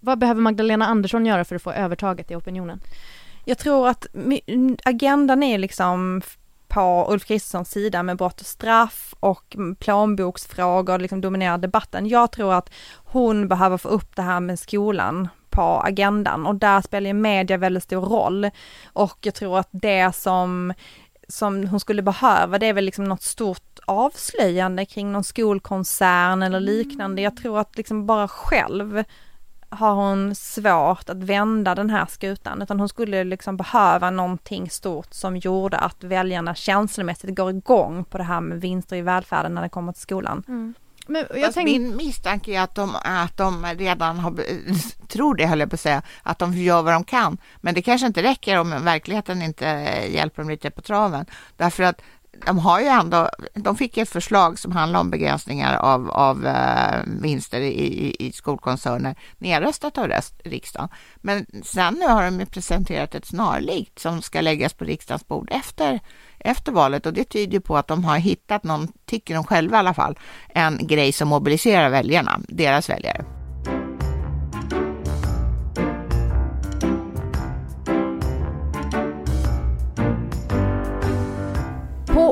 Vad 0.06 0.20
behöver 0.20 0.42
Magdalena 0.42 0.86
Andersson 0.86 1.26
göra 1.26 1.46
för 1.46 1.56
att 1.56 1.62
få 1.62 1.72
övertaget 1.72 2.32
i 2.32 2.36
opinionen? 2.36 2.80
Jag 3.46 3.58
tror 3.58 3.88
att 3.88 4.08
agendan 4.84 5.44
är 5.44 5.58
liksom 5.58 6.22
på 6.68 7.08
Ulf 7.10 7.26
Kristerssons 7.26 7.72
sida 7.72 8.04
med 8.04 8.18
brott 8.18 8.42
och 8.42 8.48
straff 8.48 9.14
och 9.20 9.56
plånboksfrågor 9.80 11.00
liksom 11.00 11.22
dominerar 11.22 11.58
debatten. 11.58 12.08
Jag 12.08 12.32
tror 12.32 12.54
att 12.54 12.74
hon 12.96 13.48
behöver 13.48 13.78
få 13.78 13.88
upp 13.88 14.16
det 14.16 14.22
här 14.22 14.40
med 14.40 14.60
skolan 14.60 15.28
på 15.50 15.62
agendan 15.62 16.46
och 16.46 16.56
där 16.56 16.82
spelar 16.82 17.08
ju 17.08 17.14
media 17.14 17.58
väldigt 17.58 17.84
stor 17.84 18.02
roll. 18.02 18.50
Och 18.94 19.18
jag 19.22 19.34
tror 19.36 19.60
att 19.60 19.70
det 19.72 20.16
som, 20.16 20.74
som 21.28 21.68
hon 21.68 21.80
skulle 21.80 22.02
behöva 22.02 22.60
det 22.60 22.66
är 22.66 22.74
väl 22.74 22.86
liksom 22.86 23.06
något 23.06 23.24
stort 23.24 23.80
avslöjande 23.86 24.86
kring 24.86 25.12
någon 25.12 25.24
skolkoncern 25.24 26.44
eller 26.44 26.60
liknande. 26.60 27.22
Jag 27.22 27.38
tror 27.38 27.60
att 27.60 27.78
liksom 27.78 28.06
bara 28.06 28.28
själv 28.28 29.04
har 29.76 29.94
hon 29.94 30.36
svårt 30.36 31.10
att 31.10 31.18
vända 31.18 31.76
den 31.76 31.90
här 31.90 32.06
skutan 32.06 32.62
utan 32.62 32.80
hon 32.80 32.90
skulle 32.90 33.24
liksom 33.24 33.58
behöva 33.58 34.10
någonting 34.10 34.70
stort 34.70 35.14
som 35.14 35.38
gjorde 35.38 35.78
att 35.78 36.04
väljarna 36.04 36.56
känslomässigt 36.56 37.36
går 37.36 37.50
igång 37.50 38.04
på 38.04 38.18
det 38.18 38.24
här 38.24 38.42
med 38.42 38.62
vinster 38.62 38.96
i 38.96 39.02
välfärden 39.02 39.56
när 39.56 39.62
det 39.62 39.70
kommer 39.70 39.92
till 39.92 40.02
skolan. 40.02 40.44
Mm. 40.48 40.74
Men 41.08 41.26
jag 41.36 41.54
tänk... 41.54 41.66
Min 41.66 41.96
misstanke 41.96 42.52
är 42.52 42.62
att 42.62 42.76
de, 42.76 42.96
att 43.04 43.38
de 43.38 43.66
redan 43.66 44.20
har, 44.20 44.44
tror 45.08 45.36
det 45.36 45.46
höll 45.46 45.60
jag 45.60 45.70
på 45.70 45.74
att 45.74 45.80
säga, 45.80 46.02
att 46.24 46.40
de 46.40 46.54
gör 46.54 46.82
vad 46.82 46.94
de 46.94 47.04
kan. 47.04 47.38
Men 47.62 47.74
det 47.74 47.82
kanske 47.82 48.08
inte 48.08 48.24
räcker 48.24 48.60
om 48.60 48.70
verkligheten 48.70 49.42
inte 49.42 49.66
hjälper 50.10 50.42
dem 50.42 50.50
lite 50.50 50.72
på 50.72 50.82
traven. 50.82 51.26
Därför 51.58 51.84
att 51.84 52.02
de 52.46 52.60
har 52.60 52.80
ju 52.80 52.88
ändå, 52.88 53.30
de 53.54 53.76
fick 53.76 53.98
ett 53.98 54.10
förslag 54.10 54.60
som 54.60 54.72
handlar 54.72 55.00
om 55.00 55.10
begränsningar 55.10 55.78
av, 55.78 56.12
av 56.12 56.46
eh, 56.46 57.00
vinster 57.22 57.62
i, 57.62 57.68
i, 57.68 58.28
i 58.28 58.32
skolkoncerner 58.32 59.16
nedröstat 59.38 59.98
av 59.98 60.08
rest, 60.08 60.42
riksdagen. 60.44 60.90
Men 61.16 61.46
sen 61.64 61.94
nu 61.94 62.08
har 62.08 62.32
de 62.32 62.46
presenterat 62.46 63.16
ett 63.16 63.26
snarlikt 63.26 64.00
som 64.00 64.22
ska 64.22 64.42
läggas 64.42 64.74
på 64.74 64.86
riksdagens 64.86 65.28
bord 65.28 65.50
efter, 65.52 66.00
efter 66.40 66.72
valet 66.72 67.06
och 67.06 67.14
det 67.14 67.24
tyder 67.24 67.60
på 67.60 67.78
att 67.78 67.88
de 67.88 68.04
har 68.04 68.18
hittat 68.18 68.64
någon, 68.64 68.88
tycker 69.06 69.36
de 69.36 69.44
själva 69.44 69.78
i 69.78 69.80
alla 69.80 69.94
fall, 69.94 70.20
en 70.50 70.88
grej 70.88 71.12
som 71.12 71.28
mobiliserar 71.28 71.90
väljarna, 71.90 72.40
deras 72.48 72.90
väljare. 72.90 73.45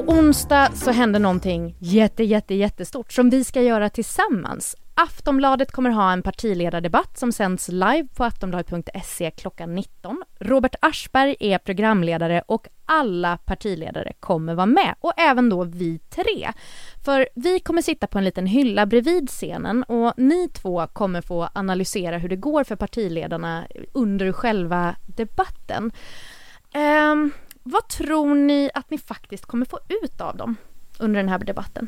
På 0.06 0.12
onsdag 0.12 0.70
så 0.76 0.92
händer 0.92 1.20
någonting 1.20 1.76
jätte, 1.80 2.24
jätte, 2.24 2.56
jättestort 2.56 3.14
som 3.14 3.30
vi 3.30 3.44
ska 3.44 3.62
göra 3.62 3.90
tillsammans. 3.90 4.76
Aftonbladet 4.94 5.72
kommer 5.72 5.90
ha 5.90 6.12
en 6.12 6.22
partiledardebatt 6.22 7.18
som 7.18 7.32
sänds 7.32 7.70
live 7.70 8.08
på 8.16 8.24
aftonbladet.se 8.24 9.32
klockan 9.32 9.76
19. 9.76 10.24
Robert 10.40 10.76
Aschberg 10.82 11.36
är 11.40 11.58
programledare 11.58 12.44
och 12.46 12.68
alla 12.86 13.38
partiledare 13.38 14.14
kommer 14.20 14.56
vara 14.56 14.66
med 14.66 14.96
och 15.00 15.14
även 15.18 15.50
då 15.50 15.64
vi 15.64 16.00
tre. 16.00 16.52
För 17.06 17.28
vi 17.36 17.60
kommer 17.60 17.82
sitta 17.82 18.08
på 18.08 18.18
en 18.18 18.24
liten 18.24 18.46
hylla 18.46 18.86
bredvid 18.86 19.30
scenen 19.30 19.84
och 19.84 20.14
ni 20.18 20.50
två 20.50 20.88
kommer 20.88 21.22
få 21.22 21.50
analysera 21.54 22.18
hur 22.18 22.30
det 22.30 22.36
går 22.36 22.64
för 22.64 22.76
partiledarna 22.76 23.68
under 23.94 24.32
själva 24.32 24.96
debatten. 25.06 25.92
Um, 26.76 27.32
vad 27.64 27.88
tror 27.88 28.36
ni 28.36 28.70
att 28.74 28.90
ni 28.90 28.98
faktiskt 28.98 29.46
kommer 29.46 29.66
få 29.66 29.80
ut 30.04 30.22
av 30.22 30.38
dem 30.38 30.56
under 31.00 31.20
den 31.20 31.30
här 31.30 31.40
debatten? 31.40 31.88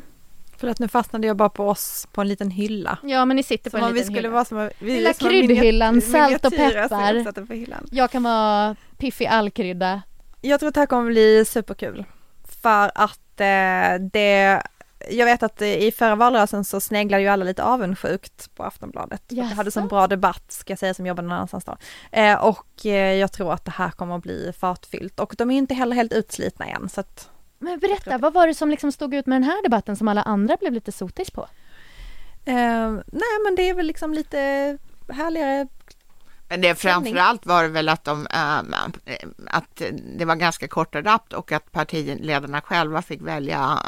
För 0.56 0.68
att 0.68 0.78
nu 0.78 0.88
fastnade 0.88 1.26
jag 1.26 1.36
bara 1.36 1.48
på 1.48 1.68
oss 1.68 2.08
på 2.12 2.20
en 2.20 2.28
liten 2.28 2.50
hylla. 2.50 2.98
Ja 3.02 3.24
men 3.24 3.36
ni 3.36 3.42
sitter 3.42 3.70
på 3.70 3.76
som 3.76 3.88
en 3.88 3.94
liten 3.94 4.02
vi 4.02 4.04
skulle 4.04 4.18
hylla. 4.18 4.30
Vara 4.30 4.44
som, 4.44 4.70
vi 4.78 4.96
Lilla 4.96 5.12
kryddhyllan, 5.12 6.00
salt 6.00 6.44
och 6.44 6.52
peppar. 6.52 7.86
Jag 7.90 8.10
kan 8.10 8.22
vara 8.22 8.76
piffig 8.98 9.26
allkrydda. 9.26 10.02
Jag 10.40 10.60
tror 10.60 10.68
att 10.68 10.74
det 10.74 10.80
här 10.80 10.86
kommer 10.86 11.10
bli 11.10 11.44
superkul. 11.44 12.04
För 12.62 12.90
att 12.94 13.40
eh, 13.40 14.06
det 14.12 14.62
jag 15.10 15.26
vet 15.26 15.42
att 15.42 15.62
i 15.62 15.92
förra 15.92 16.14
valrörelsen 16.14 16.64
så 16.64 16.80
sneglade 16.80 17.22
ju 17.22 17.28
alla 17.28 17.44
lite 17.44 17.62
avundsjukt 17.62 18.54
på 18.54 18.62
Aftonbladet. 18.62 19.22
Yes. 19.32 19.52
Hade 19.52 19.70
så 19.70 19.80
bra 19.80 20.06
debatt, 20.06 20.52
ska 20.52 20.70
jag 20.70 20.78
säga, 20.78 20.94
som 20.94 21.06
jobbade 21.06 21.28
någon 21.28 21.36
annanstans 21.36 21.64
då. 21.64 21.76
Eh, 22.12 22.44
och 22.44 22.86
eh, 22.86 23.14
jag 23.14 23.32
tror 23.32 23.52
att 23.52 23.64
det 23.64 23.70
här 23.70 23.90
kommer 23.90 24.16
att 24.16 24.22
bli 24.22 24.52
fartfyllt 24.58 25.20
och 25.20 25.34
de 25.38 25.50
är 25.50 25.58
inte 25.58 25.74
heller 25.74 25.96
helt 25.96 26.12
utslitna 26.12 26.66
än 26.66 26.88
så 26.88 27.00
att 27.00 27.30
Men 27.58 27.78
berätta, 27.78 28.18
vad 28.18 28.32
var 28.32 28.46
det 28.46 28.54
som 28.54 28.70
liksom 28.70 28.92
stod 28.92 29.14
ut 29.14 29.26
med 29.26 29.36
den 29.36 29.44
här 29.44 29.62
debatten 29.62 29.96
som 29.96 30.08
alla 30.08 30.22
andra 30.22 30.56
blev 30.60 30.72
lite 30.72 30.92
sotis 30.92 31.30
på? 31.30 31.48
Eh, 32.44 32.90
nej 33.06 33.36
men 33.44 33.54
det 33.56 33.68
är 33.68 33.74
väl 33.74 33.86
liksom 33.86 34.14
lite 34.14 34.38
härligare 35.08 35.68
men 36.48 36.60
det 36.60 36.74
framförallt 36.74 37.46
var 37.46 37.62
det 37.62 37.68
väl 37.68 37.88
att, 37.88 38.04
de, 38.04 38.26
äh, 38.26 38.58
att 39.46 39.82
det 40.18 40.24
var 40.24 40.36
ganska 40.36 40.68
korta 40.68 41.02
rapt 41.02 41.32
och 41.32 41.52
att 41.52 41.72
partiledarna 41.72 42.60
själva 42.60 43.02
fick 43.02 43.22
välja 43.22 43.78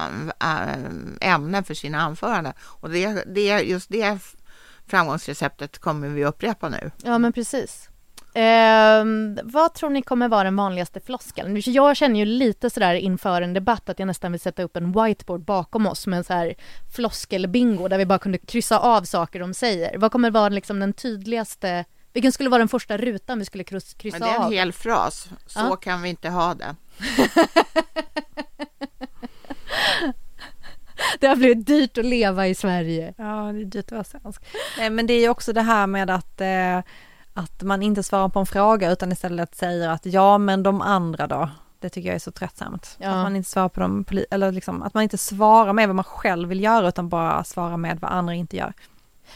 äh, 0.40 1.30
ämnen 1.30 1.64
för 1.64 1.74
sina 1.74 2.00
anföranden. 2.00 2.52
Och 2.60 2.90
det, 2.90 3.24
det, 3.26 3.60
just 3.60 3.90
det 3.90 4.18
framgångsreceptet 4.86 5.78
kommer 5.78 6.08
vi 6.08 6.24
upprepa 6.24 6.68
nu. 6.68 6.90
Ja, 7.04 7.18
men 7.18 7.32
precis. 7.32 7.88
Eh, 8.34 9.04
vad 9.42 9.74
tror 9.74 9.90
ni 9.90 10.02
kommer 10.02 10.28
vara 10.28 10.44
den 10.44 10.56
vanligaste 10.56 11.00
floskeln? 11.00 11.62
Jag 11.64 11.96
känner 11.96 12.20
ju 12.20 12.24
lite 12.24 12.70
sådär 12.70 12.94
inför 12.94 13.42
en 13.42 13.54
debatt 13.54 13.88
att 13.88 13.98
jag 13.98 14.06
nästan 14.06 14.32
vill 14.32 14.40
sätta 14.40 14.62
upp 14.62 14.76
en 14.76 14.92
whiteboard 14.92 15.40
bakom 15.40 15.86
oss 15.86 16.06
med 16.06 16.16
en 16.16 16.24
så 16.24 16.32
här 16.32 16.54
floskelbingo 16.94 17.88
där 17.88 17.98
vi 17.98 18.06
bara 18.06 18.18
kunde 18.18 18.38
kryssa 18.38 18.78
av 18.78 19.02
saker 19.02 19.40
de 19.40 19.54
säger. 19.54 19.98
Vad 19.98 20.12
kommer 20.12 20.30
vara 20.30 20.48
liksom 20.48 20.80
den 20.80 20.92
tydligaste 20.92 21.84
vilken 22.18 22.32
skulle 22.32 22.50
vara 22.50 22.58
den 22.58 22.68
första 22.68 22.96
rutan 22.96 23.38
vi 23.38 23.44
skulle 23.44 23.64
kryssa 23.64 24.16
av? 24.16 24.20
Men 24.20 24.20
det 24.20 24.28
är 24.28 24.44
en 24.44 24.52
hel 24.52 24.72
fras. 24.72 25.28
Så 25.46 25.60
ja. 25.60 25.76
kan 25.76 26.02
vi 26.02 26.08
inte 26.08 26.28
ha 26.28 26.54
det. 26.54 26.76
det 31.20 31.26
har 31.26 31.36
blivit 31.36 31.66
dyrt 31.66 31.98
att 31.98 32.04
leva 32.04 32.48
i 32.48 32.54
Sverige. 32.54 33.14
Ja, 33.16 33.52
det 33.52 33.60
är 33.60 33.64
dyrt 33.64 33.84
att 33.84 33.92
vara 33.92 34.04
svensk. 34.04 34.42
Men 34.78 35.06
det 35.06 35.14
är 35.14 35.20
ju 35.20 35.28
också 35.28 35.52
det 35.52 35.62
här 35.62 35.86
med 35.86 36.10
att, 36.10 36.40
eh, 36.40 36.78
att 37.34 37.62
man 37.62 37.82
inte 37.82 38.02
svarar 38.02 38.28
på 38.28 38.40
en 38.40 38.46
fråga 38.46 38.92
utan 38.92 39.12
istället 39.12 39.54
säger 39.54 39.88
att 39.88 40.06
ja, 40.06 40.38
men 40.38 40.62
de 40.62 40.82
andra 40.82 41.26
då? 41.26 41.50
Det 41.80 41.88
tycker 41.88 42.08
jag 42.08 42.16
är 42.16 42.20
så 42.20 42.32
tröttsamt. 42.32 42.96
Ja. 43.00 43.08
Att 43.08 43.16
man 43.16 43.36
inte 43.36 43.50
svarar 43.50 43.68
på 43.68 43.80
de, 43.80 44.04
poli- 44.04 44.26
eller 44.30 44.52
liksom, 44.52 44.82
att 44.82 44.94
man 44.94 45.02
inte 45.02 45.18
svarar 45.18 45.72
med 45.72 45.88
vad 45.88 45.96
man 45.96 46.04
själv 46.04 46.48
vill 46.48 46.62
göra 46.62 46.88
utan 46.88 47.08
bara 47.08 47.44
svarar 47.44 47.76
med 47.76 48.00
vad 48.00 48.10
andra 48.10 48.34
inte 48.34 48.56
gör. 48.56 48.72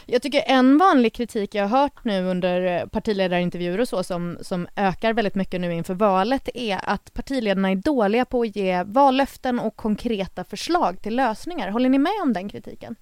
Jag 0.05 0.21
tycker 0.21 0.43
en 0.45 0.77
vanlig 0.77 1.13
kritik 1.13 1.55
jag 1.55 1.67
har 1.67 1.79
hört 1.81 2.03
nu 2.03 2.23
under 2.25 2.61
eh, 2.81 2.85
partiledarintervjuer 2.87 3.79
och 3.81 3.87
så 3.87 4.03
som, 4.03 4.37
som 4.41 4.67
ökar 4.75 5.13
väldigt 5.13 5.35
mycket 5.35 5.61
nu 5.61 5.73
inför 5.73 5.93
valet 5.93 6.49
är 6.53 6.79
att 6.83 7.13
partiledarna 7.13 7.71
är 7.71 7.75
dåliga 7.75 8.25
på 8.25 8.41
att 8.41 8.55
ge 8.55 8.83
vallöften 8.83 9.59
och 9.59 9.75
konkreta 9.75 10.43
förslag 10.43 11.01
till 11.01 11.15
lösningar. 11.15 11.69
Håller 11.69 11.89
ni 11.89 11.97
med 11.97 12.13
om 12.23 12.33
den 12.33 12.49
kritiken? 12.49 12.95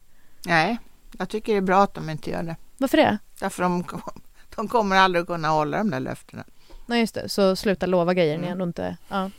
Nej, 0.45 0.77
jag 1.17 1.29
tycker 1.29 1.53
det 1.53 1.57
är 1.57 1.61
bra 1.61 1.83
att 1.83 1.93
de 1.93 2.09
inte 2.09 2.29
gör 2.29 2.43
det. 2.43 2.55
Varför 2.77 2.97
det? 2.97 3.17
Därför 3.39 3.63
de, 3.63 3.83
de 4.55 4.67
kommer 4.67 4.95
aldrig 4.95 5.27
kunna 5.27 5.47
hålla 5.47 5.77
de 5.77 5.89
där 5.89 5.99
löftena. 5.99 6.43
Nej 6.85 6.99
just 6.99 7.15
det, 7.15 7.29
så 7.29 7.55
sluta 7.55 7.85
lova 7.85 8.13
grejer 8.13 8.37
ni 8.37 8.43
Mm. 8.47 8.51
ändå 8.51 8.63
inte... 8.65 8.97
Ja. 9.09 9.29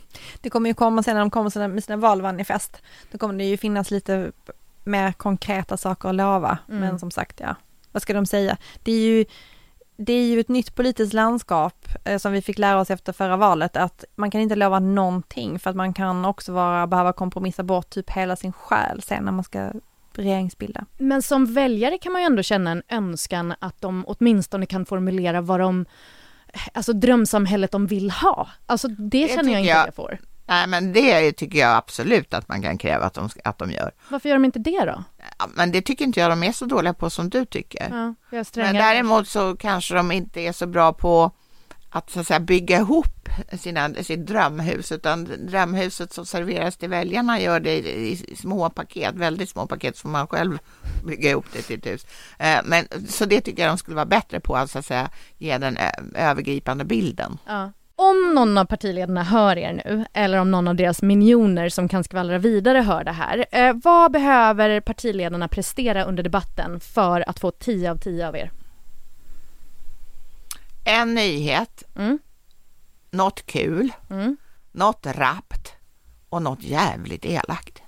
Det 0.41 0.49
kommer 0.49 0.69
ju 0.69 0.73
komma 0.73 1.03
sen 1.03 1.13
när 1.13 1.19
de 1.21 1.29
kommer 1.29 1.67
med 1.67 1.83
sina 1.83 1.97
valmanifest. 1.97 2.81
Då 3.11 3.17
kommer 3.17 3.33
det 3.33 3.43
ju 3.43 3.57
finnas 3.57 3.91
lite 3.91 4.31
mer 4.85 5.11
konkreta 5.11 5.77
saker 5.77 6.09
att 6.09 6.15
lova. 6.15 6.57
Mm. 6.69 6.79
Men 6.79 6.99
som 6.99 7.11
sagt, 7.11 7.39
ja, 7.39 7.55
vad 7.91 8.01
ska 8.01 8.13
de 8.13 8.25
säga? 8.25 8.57
Det 8.83 8.91
är 8.91 8.99
ju, 8.99 9.25
det 9.97 10.13
är 10.13 10.25
ju 10.25 10.39
ett 10.39 10.49
nytt 10.49 10.75
politiskt 10.75 11.13
landskap 11.13 11.87
eh, 12.05 12.17
som 12.17 12.31
vi 12.31 12.41
fick 12.41 12.57
lära 12.57 12.79
oss 12.79 12.91
efter 12.91 13.13
förra 13.13 13.37
valet 13.37 13.77
att 13.77 14.05
man 14.15 14.31
kan 14.31 14.41
inte 14.41 14.55
lova 14.55 14.79
någonting 14.79 15.59
för 15.59 15.69
att 15.69 15.75
man 15.75 15.93
kan 15.93 16.25
också 16.25 16.51
vara, 16.53 16.87
behöva 16.87 17.13
kompromissa 17.13 17.63
bort 17.63 17.89
typ 17.89 18.09
hela 18.09 18.35
sin 18.35 18.53
själ 18.53 19.01
sen 19.01 19.23
när 19.25 19.31
man 19.31 19.43
ska 19.43 19.71
regeringsbilda. 20.15 20.85
Men 20.97 21.21
som 21.21 21.53
väljare 21.53 21.97
kan 21.97 22.11
man 22.11 22.21
ju 22.21 22.25
ändå 22.25 22.43
känna 22.43 22.71
en 22.71 22.83
önskan 22.89 23.53
att 23.59 23.81
de 23.81 24.03
åtminstone 24.07 24.65
kan 24.65 24.85
formulera 24.85 25.41
vad 25.41 25.59
de... 25.59 25.85
Alltså 26.73 26.93
drömsamhället 26.93 27.71
de 27.71 27.87
vill 27.87 28.11
ha. 28.11 28.47
Alltså 28.65 28.87
det, 28.87 28.95
Det 29.09 29.27
känner 29.27 29.51
jag 29.51 29.59
inte 29.61 29.69
jag- 29.69 29.79
att 29.79 29.85
jag 29.85 29.95
får. 29.95 30.17
Nej, 30.45 30.67
men 30.67 30.93
det 30.93 31.31
tycker 31.31 31.59
jag 31.59 31.77
absolut 31.77 32.33
att 32.33 32.47
man 32.47 32.61
kan 32.61 32.77
kräva 32.77 33.05
att 33.05 33.13
de, 33.13 33.29
att 33.43 33.57
de 33.57 33.71
gör. 33.71 33.91
Varför 34.09 34.29
gör 34.29 34.35
de 34.35 34.45
inte 34.45 34.59
det 34.59 34.85
då? 34.85 35.03
Ja, 35.39 35.47
Men 35.55 35.71
det 35.71 35.81
tycker 35.81 36.05
inte 36.05 36.19
jag 36.19 36.31
de 36.31 36.43
är 36.43 36.51
så 36.51 36.65
dåliga 36.65 36.93
på 36.93 37.09
som 37.09 37.29
du 37.29 37.45
tycker. 37.45 37.87
Ja, 37.91 38.13
Men 38.55 38.75
däremot 38.75 39.27
så 39.27 39.55
kanske 39.55 39.93
de 39.93 40.11
inte 40.11 40.41
är 40.41 40.51
så 40.51 40.67
bra 40.67 40.93
på 40.93 41.31
att, 41.89 42.09
så 42.09 42.19
att 42.19 42.27
säga, 42.27 42.39
bygga 42.39 42.77
ihop 42.77 43.29
sina, 43.59 43.93
sitt 43.93 44.27
drömhus, 44.27 44.91
utan 44.91 45.25
drömhuset 45.47 46.13
som 46.13 46.25
serveras 46.25 46.77
till 46.77 46.89
väljarna 46.89 47.39
gör 47.39 47.59
det 47.59 47.77
i, 47.77 48.11
i 48.27 48.35
små 48.35 48.69
paket, 48.69 49.15
väldigt 49.15 49.49
små 49.49 49.67
paket, 49.67 49.97
som 49.97 50.11
man 50.11 50.27
själv 50.27 50.57
bygga 51.05 51.29
ihop 51.29 51.45
det 51.53 51.61
till 51.61 51.77
ett 51.77 51.85
hus. 51.85 52.05
Eh, 52.39 52.59
Men, 52.63 52.87
så 53.09 53.25
det 53.25 53.41
tycker 53.41 53.63
jag 53.63 53.71
de 53.71 53.77
skulle 53.77 53.95
vara 53.95 54.05
bättre 54.05 54.39
på, 54.39 54.55
att, 54.55 54.71
så 54.71 54.79
att 54.79 54.85
säga, 54.85 55.09
ge 55.37 55.57
den 55.57 55.77
övergripande 56.15 56.85
bilden. 56.85 57.37
Ja. 57.45 57.71
Om 57.95 58.31
någon 58.35 58.57
av 58.57 58.65
partiledarna 58.65 59.23
hör 59.23 59.57
er 59.57 59.73
nu, 59.73 60.05
eller 60.13 60.37
om 60.37 60.51
någon 60.51 60.67
av 60.67 60.75
deras 60.75 61.01
minioner 61.01 61.69
som 61.69 61.87
kan 61.89 62.03
skvallra 62.03 62.37
vidare 62.37 62.77
hör 62.77 63.03
det 63.03 63.11
här, 63.11 63.45
eh, 63.51 63.73
vad 63.83 64.11
behöver 64.11 64.79
partiledarna 64.79 65.47
prestera 65.47 66.03
under 66.03 66.23
debatten 66.23 66.79
för 66.79 67.29
att 67.29 67.39
få 67.39 67.51
10 67.51 67.91
av 67.91 67.97
10 67.97 68.27
av 68.27 68.35
er? 68.35 68.51
En 70.83 71.13
nyhet, 71.13 71.83
Mm. 71.95 72.19
något 73.11 73.45
kul, 73.45 73.89
Mm. 74.09 74.37
något 74.71 75.05
rappt 75.05 75.73
och 76.29 76.41
något 76.41 76.63
jävligt 76.63 77.25
elakt. 77.25 77.81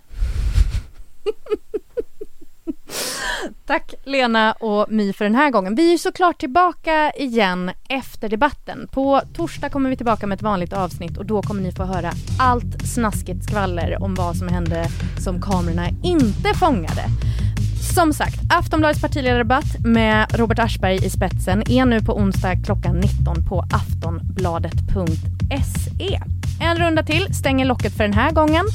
Tack 3.66 3.94
Lena 4.04 4.54
och 4.54 4.86
My 4.90 5.14
för 5.14 5.26
den 5.26 5.36
här 5.36 5.52
gången. 5.52 5.76
Vi 5.76 5.88
är 5.88 5.92
ju 5.92 5.98
såklart 5.98 6.40
tillbaka 6.40 7.12
igen 7.12 7.72
efter 7.90 8.30
debatten. 8.30 8.88
På 8.92 9.22
torsdag 9.36 9.70
kommer 9.70 9.90
vi 9.90 9.98
tillbaka 9.98 10.28
med 10.28 10.36
ett 10.36 10.42
vanligt 10.42 10.74
avsnitt 10.74 11.18
och 11.18 11.26
då 11.26 11.42
kommer 11.42 11.62
ni 11.62 11.72
få 11.72 11.84
höra 11.84 12.12
allt 12.40 12.88
snaskigt 12.94 13.44
skvaller 13.44 14.04
om 14.04 14.16
vad 14.16 14.36
som 14.36 14.48
hände 14.48 14.86
som 15.24 15.42
kamerorna 15.42 15.88
inte 16.04 16.54
fångade. 16.54 17.06
Som 17.96 18.14
sagt, 18.14 18.40
Aftonbladets 18.50 19.02
partiledardebatt 19.02 19.80
med 19.80 20.40
Robert 20.40 20.60
Aschberg 20.60 21.06
i 21.06 21.10
spetsen 21.10 21.72
är 21.72 21.86
nu 21.86 22.02
på 22.02 22.18
onsdag 22.18 22.56
klockan 22.66 22.96
19 22.96 23.46
på 23.46 23.66
aftonbladet.se. 23.72 26.20
En 26.62 26.78
runda 26.78 27.04
till 27.04 27.36
stänger 27.36 27.66
locket 27.66 27.98
för 27.98 28.04
den 28.04 28.14
här 28.14 28.32
gången. 28.32 28.66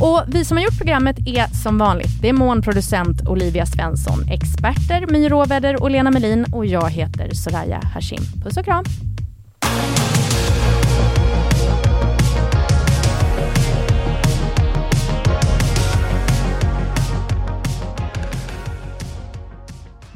Och 0.00 0.22
vi 0.26 0.44
som 0.44 0.56
har 0.56 0.64
gjort 0.64 0.78
programmet 0.78 1.16
är 1.26 1.46
som 1.62 1.78
vanligt 1.78 2.22
demonproducent 2.22 3.28
Olivia 3.28 3.66
Svensson, 3.66 4.28
experter 4.28 5.06
My 5.12 5.28
Råväder 5.28 5.82
och 5.82 5.90
Lena 5.90 6.10
Melin 6.10 6.46
och 6.52 6.66
jag 6.66 6.90
heter 6.90 7.34
Soraya 7.34 7.80
Hashim. 7.94 8.22
Puss 8.42 8.56
och 8.56 8.64
kram! 8.64 8.84